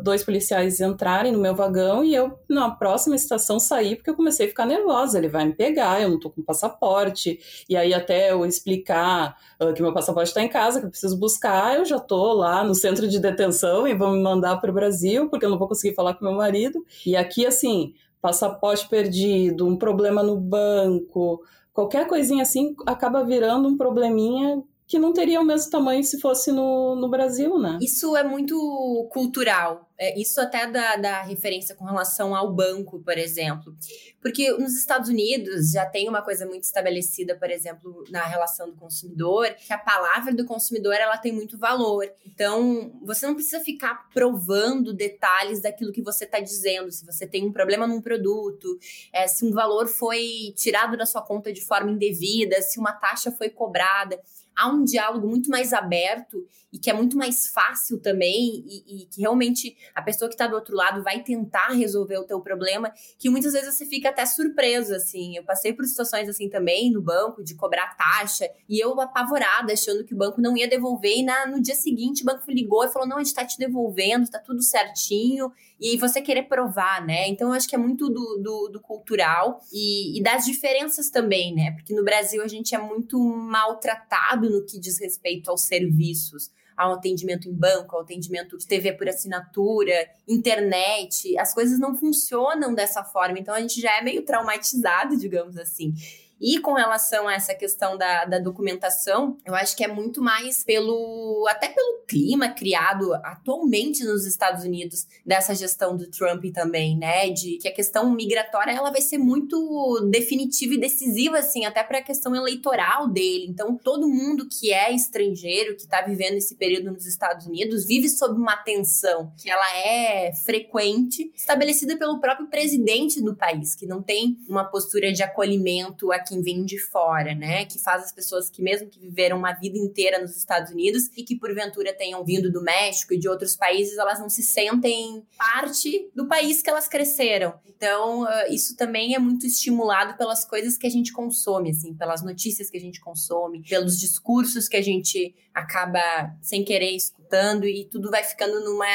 dois 0.04 0.26
policiais 0.26 0.82
entrarem 0.82 1.32
no 1.32 1.40
meu 1.40 1.56
vagão 1.56 2.04
e 2.04 2.14
eu, 2.14 2.38
na 2.50 2.70
próxima 2.70 3.16
estação, 3.16 3.58
sair 3.62 3.96
porque 3.96 4.10
eu 4.10 4.16
comecei 4.16 4.46
a 4.46 4.50
ficar 4.50 4.66
nervosa. 4.66 5.18
Ele 5.18 5.30
vai 5.30 5.46
me 5.46 5.54
pegar, 5.54 6.02
eu 6.02 6.10
não 6.10 6.20
tô 6.20 6.30
com 6.30 6.42
passaporte. 6.42 7.40
E 7.70 7.78
aí, 7.78 7.94
até 7.94 8.32
eu 8.34 8.46
explicar 8.46 9.38
uh, 9.62 9.74
que 9.74 9.82
meu 9.82 9.94
passaporte 9.94 10.28
está 10.28 10.44
em 10.44 10.50
casa, 10.50 10.82
que 10.82 10.86
eu 10.86 10.90
preciso 10.90 11.18
buscar, 11.18 11.78
eu 11.78 11.86
já 11.86 11.98
tô 11.98 12.34
lá 12.34 12.66
no 12.66 12.76
centro 12.76 13.08
de 13.08 13.20
detenção 13.20 13.88
e 13.88 13.94
vão 13.94 14.12
me 14.12 14.22
mandar 14.22 14.58
para 14.58 14.70
o 14.70 14.74
Brasil, 14.74 15.30
porque 15.30 15.46
eu 15.46 15.50
não 15.50 15.58
vou 15.58 15.68
conseguir 15.70 15.96
falar 15.96 16.14
com 16.16 16.26
meu 16.26 16.34
marido. 16.34 16.86
E 17.06 17.16
aqui, 17.16 17.46
assim, 17.46 17.94
passaporte 18.22 18.88
perdido, 18.90 19.68
um 19.68 19.78
problema 19.78 20.24
no 20.24 20.38
banco, 20.38 21.42
qualquer 21.74 22.08
coisinha 22.08 22.44
assim 22.44 22.76
acaba 22.86 23.24
virando 23.24 23.68
um 23.68 23.78
probleminha 23.78 24.64
que 24.88 24.98
não 24.98 25.12
teria 25.12 25.42
o 25.42 25.46
mesmo 25.46 25.70
tamanho 25.70 26.02
se 26.02 26.20
fosse 26.20 26.50
no, 26.50 26.96
no 26.96 27.10
Brasil, 27.10 27.60
né? 27.60 27.78
Isso 27.82 28.16
é 28.16 28.24
muito 28.24 29.08
cultural. 29.12 29.86
É, 30.00 30.18
isso 30.18 30.40
até 30.40 30.68
dá, 30.68 30.96
dá 30.96 31.22
referência 31.24 31.76
com 31.76 31.84
relação 31.84 32.36
ao 32.36 32.54
banco, 32.54 33.00
por 33.00 33.18
exemplo. 33.18 33.76
Porque 34.22 34.50
nos 34.52 34.78
Estados 34.78 35.10
Unidos 35.10 35.72
já 35.72 35.86
tem 35.86 36.08
uma 36.08 36.22
coisa 36.22 36.46
muito 36.46 36.64
estabelecida, 36.64 37.36
por 37.36 37.50
exemplo, 37.50 38.04
na 38.10 38.24
relação 38.24 38.70
do 38.70 38.76
consumidor, 38.76 39.50
que 39.56 39.74
a 39.74 39.78
palavra 39.78 40.34
do 40.34 40.46
consumidor 40.46 40.94
ela 40.94 41.18
tem 41.18 41.34
muito 41.34 41.58
valor. 41.58 42.10
Então, 42.26 42.98
você 43.04 43.26
não 43.26 43.34
precisa 43.34 43.60
ficar 43.60 44.08
provando 44.14 44.94
detalhes 44.94 45.62
daquilo 45.62 45.92
que 45.92 46.02
você 46.02 46.26
está 46.26 46.40
dizendo. 46.40 46.92
Se 46.92 47.06
você 47.06 47.28
tem 47.28 47.46
um 47.46 47.52
problema 47.52 47.88
num 47.88 48.00
produto, 48.00 48.78
é, 49.12 49.28
se 49.28 49.44
um 49.44 49.52
valor 49.52 49.88
foi 49.88 50.54
tirado 50.56 50.96
da 50.96 51.06
sua 51.06 51.24
conta 51.24 51.52
de 51.52 51.66
forma 51.66 51.92
indevida, 51.92 52.62
se 52.62 52.80
uma 52.80 52.94
taxa 52.94 53.32
foi 53.32 53.50
cobrada 53.50 54.18
há 54.58 54.68
um 54.68 54.84
diálogo 54.84 55.28
muito 55.28 55.50
mais 55.50 55.72
aberto 55.72 56.44
e 56.74 56.80
que 56.80 56.90
é 56.90 56.94
muito 56.94 57.16
mais 57.16 57.48
fácil 57.48 58.00
também 58.00 58.64
e, 58.68 59.04
e 59.04 59.06
que 59.06 59.22
realmente 59.22 59.78
a 59.96 60.02
pessoa 60.02 60.28
que 60.28 60.36
está 60.36 60.48
do 60.48 60.56
outro 60.56 60.76
lado 60.76 61.02
vai 61.04 61.24
tentar 61.24 61.70
resolver 61.70 62.18
o 62.18 62.26
teu 62.26 62.42
problema, 62.42 62.92
que 63.18 63.30
muitas 63.30 63.54
vezes 63.54 63.76
você 63.76 63.86
fica 63.86 64.10
até 64.10 64.26
surpreso, 64.26 64.94
assim. 64.94 65.38
Eu 65.38 65.44
passei 65.44 65.74
por 65.74 65.86
situações 65.86 66.28
assim 66.28 66.50
também 66.50 66.92
no 66.92 67.02
banco, 67.02 67.44
de 67.44 67.56
cobrar 67.56 67.96
taxa, 67.96 68.50
e 68.68 68.84
eu 68.84 69.00
apavorada, 69.00 69.72
achando 69.72 70.04
que 70.04 70.14
o 70.14 70.18
banco 70.18 70.42
não 70.42 70.58
ia 70.58 70.68
devolver, 70.68 71.18
e 71.18 71.24
na, 71.24 71.48
no 71.48 71.62
dia 71.62 71.76
seguinte 71.76 72.24
o 72.24 72.26
banco 72.26 72.44
ligou 72.52 72.84
e 72.84 72.90
falou, 72.90 73.08
não, 73.08 73.18
a 73.18 73.20
gente 73.20 73.28
está 73.28 73.46
te 73.46 73.58
devolvendo, 73.58 74.24
está 74.24 74.40
tudo 74.40 74.62
certinho, 74.62 75.52
e 75.80 75.98
você 75.98 76.22
querer 76.22 76.44
provar, 76.44 77.06
né? 77.06 77.28
Então 77.30 77.50
eu 77.50 77.54
acho 77.54 77.68
que 77.68 77.76
é 77.76 77.78
muito 77.78 78.10
do, 78.10 78.42
do, 78.42 78.70
do 78.74 78.82
cultural 78.82 79.62
e, 79.72 80.18
e 80.18 80.24
das 80.24 80.46
diferenças 80.46 81.10
também, 81.10 81.54
né? 81.54 81.72
Porque 81.72 81.94
no 81.94 82.04
Brasil 82.04 82.44
a 82.44 82.48
gente 82.48 82.74
é 82.74 82.78
muito 82.78 83.20
maltratado 83.20 84.47
no 84.50 84.66
que 84.66 84.80
diz 84.80 85.00
respeito 85.00 85.50
aos 85.50 85.62
serviços 85.62 86.52
ao 86.78 86.94
atendimento 86.94 87.50
em 87.50 87.54
banco, 87.54 87.96
ao 87.96 88.04
atendimento 88.04 88.56
de 88.56 88.68
TV 88.68 88.94
por 88.94 89.10
assinatura, 89.10 90.08
internet. 90.28 91.36
As 91.40 91.52
coisas 91.52 91.80
não 91.80 91.96
funcionam 91.96 92.74
dessa 92.76 93.04
forma, 93.04 93.40
então 93.40 93.56
a 93.56 93.60
gente 93.60 93.82
já 93.82 93.98
é 93.98 94.04
meio 94.04 94.24
traumatizado, 94.24 95.18
digamos 95.18 95.58
assim. 95.58 95.96
E 96.40 96.60
com 96.60 96.74
relação 96.74 97.28
a 97.28 97.34
essa 97.34 97.54
questão 97.54 97.98
da, 97.98 98.26
da 98.26 98.40
documentação, 98.40 99.38
eu 99.46 99.56
acho 99.56 99.76
que 99.76 99.84
é 99.84 99.88
muito 99.88 100.22
mais 100.22 100.64
pelo. 100.64 101.46
até 101.50 101.70
pelo 101.70 101.98
clima 102.08 102.50
criado 102.50 103.14
atualmente 103.16 104.04
nos 104.04 104.26
Estados 104.26 104.64
Unidos, 104.64 105.06
dessa 105.26 105.54
gestão 105.54 105.98
do 105.98 106.10
Trump 106.10 106.46
também, 106.54 106.98
né? 106.98 107.30
De 107.30 107.58
que 107.58 107.68
a 107.68 107.74
questão 107.74 108.10
migratória 108.12 108.72
ela 108.72 108.92
vai 108.92 109.02
ser 109.02 109.18
muito 109.18 110.08
definitiva 110.10 110.76
e 110.76 110.80
decisiva, 110.80 111.40
assim, 111.40 111.66
até 111.66 111.84
para 111.84 112.00
a 112.00 112.04
questão 112.04 112.36
eleitoral 112.36 113.10
dele. 113.10 113.48
Então, 113.50 113.76
todo 113.76 114.08
mundo 114.08 114.48
que 114.48 114.72
é 114.72 114.94
estrangeiro, 114.94 115.76
que 115.76 115.84
está 115.84 116.02
vivendo 116.02 116.36
esse 116.36 116.56
período 116.56 116.92
nos 116.92 117.06
Estados 117.06 117.46
Unidos, 117.48 117.86
vive 117.86 118.08
sob 118.08 118.40
uma 118.40 118.56
tensão 118.58 119.32
que 119.38 119.50
ela 119.50 119.78
é 119.78 120.32
frequente, 120.34 121.32
estabelecida 121.36 121.98
pelo 121.98 122.20
próprio 122.20 122.48
presidente 122.48 123.22
do 123.22 123.36
país, 123.36 123.76
que 123.76 123.86
não 123.86 124.02
tem 124.02 124.38
uma 124.48 124.64
postura 124.64 125.12
de 125.12 125.24
acolhimento 125.24 126.12
aqui 126.12 126.27
quem 126.28 126.42
vem 126.42 126.66
de 126.66 126.80
fora, 126.80 127.34
né? 127.34 127.66
Que 127.66 127.80
faz 127.80 128.04
as 128.04 128.12
pessoas 128.12 128.50
que, 128.50 128.62
mesmo 128.62 128.90
que 128.90 129.00
viveram 129.00 129.38
uma 129.38 129.54
vida 129.54 129.78
inteira 129.78 130.20
nos 130.20 130.36
Estados 130.36 130.72
Unidos 130.72 131.10
e 131.16 131.24
que 131.24 131.38
porventura 131.38 131.94
tenham 131.94 132.24
vindo 132.24 132.52
do 132.52 132.62
México 132.62 133.14
e 133.14 133.20
de 133.20 133.30
outros 133.30 133.56
países, 133.56 133.98
elas 133.98 134.20
não 134.20 134.30
se 134.30 134.44
sentem 134.44 135.26
parte 135.38 136.10
do 136.16 136.28
país 136.28 136.62
que 136.62 136.70
elas 136.70 136.88
cresceram. 136.88 137.54
Então, 137.66 138.24
uh, 138.24 138.28
isso 138.52 138.76
também 138.76 139.16
é 139.16 139.20
muito 139.20 139.46
estimulado 139.46 140.18
pelas 140.18 140.44
coisas 140.44 140.78
que 140.78 140.88
a 140.88 140.90
gente 140.90 141.14
consome, 141.14 141.72
assim, 141.72 141.94
pelas 141.94 142.24
notícias 142.24 142.70
que 142.70 142.78
a 142.78 142.82
gente 142.82 143.00
consome, 143.00 143.62
pelos 143.62 144.00
discursos 144.00 144.68
que 144.68 144.78
a 144.78 144.82
gente 144.82 145.36
acaba 145.54 146.02
sem 146.42 146.64
querer 146.64 146.92
escutando 146.92 147.66
e 147.66 147.86
tudo 147.86 148.10
vai 148.10 148.24
ficando 148.24 148.64
numa 148.64 148.86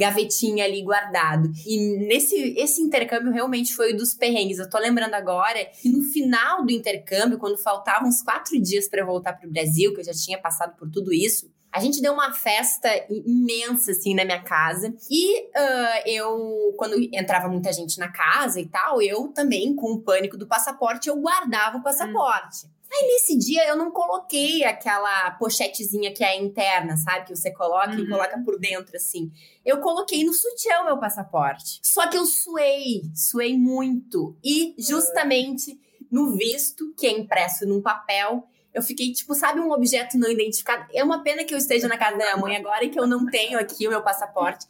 gavetinha 0.00 0.64
ali 0.64 0.82
guardado. 0.82 1.50
E 1.66 1.98
nesse 2.06 2.34
esse 2.56 2.80
intercâmbio 2.80 3.30
realmente 3.30 3.74
foi 3.74 3.92
dos 3.92 4.14
perrengues. 4.14 4.58
Eu 4.58 4.68
tô 4.68 4.78
lembrando 4.78 5.14
agora 5.14 5.64
que 5.66 5.90
no 5.90 6.02
final 6.02 6.64
do 6.64 6.72
intercâmbio, 6.72 7.38
quando 7.38 7.58
faltavam 7.58 8.08
uns 8.08 8.22
quatro 8.22 8.60
dias 8.60 8.88
para 8.88 9.04
voltar 9.04 9.34
pro 9.34 9.50
Brasil, 9.50 9.92
que 9.92 10.00
eu 10.00 10.04
já 10.04 10.12
tinha 10.12 10.38
passado 10.38 10.74
por 10.76 10.90
tudo 10.90 11.12
isso, 11.12 11.50
a 11.72 11.78
gente 11.80 12.02
deu 12.02 12.12
uma 12.12 12.32
festa 12.32 12.88
imensa, 13.08 13.92
assim, 13.92 14.14
na 14.14 14.24
minha 14.24 14.42
casa. 14.42 14.92
E 15.08 15.40
uh, 15.40 16.02
eu, 16.04 16.74
quando 16.76 16.96
entrava 17.12 17.48
muita 17.48 17.72
gente 17.72 17.98
na 17.98 18.10
casa 18.10 18.60
e 18.60 18.66
tal, 18.66 19.00
eu 19.00 19.28
também, 19.28 19.76
com 19.76 19.92
o 19.92 20.00
pânico 20.00 20.36
do 20.36 20.48
passaporte, 20.48 21.08
eu 21.08 21.16
guardava 21.16 21.78
o 21.78 21.82
passaporte. 21.82 22.66
Hum. 22.66 22.79
Aí 22.92 23.06
nesse 23.06 23.38
dia 23.38 23.68
eu 23.68 23.76
não 23.76 23.90
coloquei 23.90 24.64
aquela 24.64 25.30
pochetezinha 25.32 26.12
que 26.12 26.24
é 26.24 26.36
interna, 26.36 26.96
sabe? 26.96 27.26
Que 27.26 27.36
você 27.36 27.52
coloca 27.52 27.90
uhum. 27.90 28.00
e 28.00 28.08
coloca 28.08 28.42
por 28.44 28.58
dentro, 28.58 28.96
assim. 28.96 29.30
Eu 29.64 29.80
coloquei 29.80 30.24
no 30.24 30.32
sutiã 30.32 30.80
o 30.80 30.86
meu 30.86 30.98
passaporte. 30.98 31.78
Só 31.82 32.08
que 32.08 32.16
eu 32.16 32.26
suei, 32.26 33.02
suei 33.14 33.56
muito. 33.56 34.36
E 34.42 34.74
justamente 34.78 35.78
no 36.10 36.36
visto, 36.36 36.92
que 36.98 37.06
é 37.06 37.10
impresso 37.10 37.64
num 37.64 37.80
papel, 37.80 38.44
eu 38.74 38.82
fiquei, 38.82 39.12
tipo, 39.12 39.34
sabe, 39.34 39.60
um 39.60 39.70
objeto 39.70 40.18
não 40.18 40.28
identificado. 40.28 40.86
É 40.92 41.04
uma 41.04 41.22
pena 41.22 41.44
que 41.44 41.54
eu 41.54 41.58
esteja 41.58 41.86
na 41.86 41.96
casa 41.96 42.16
da 42.16 42.24
minha 42.24 42.36
mãe 42.36 42.56
agora 42.56 42.84
e 42.84 42.90
que 42.90 42.98
eu 42.98 43.06
não 43.06 43.26
tenho 43.26 43.58
aqui 43.58 43.86
o 43.86 43.90
meu 43.90 44.02
passaporte. 44.02 44.66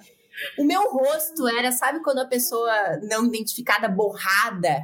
O 0.59 0.64
meu 0.64 0.90
rosto 0.90 1.46
era, 1.48 1.70
sabe, 1.72 2.02
quando 2.02 2.18
a 2.18 2.26
pessoa 2.26 2.72
não 3.02 3.26
identificada 3.26 3.88
borrada. 3.88 4.83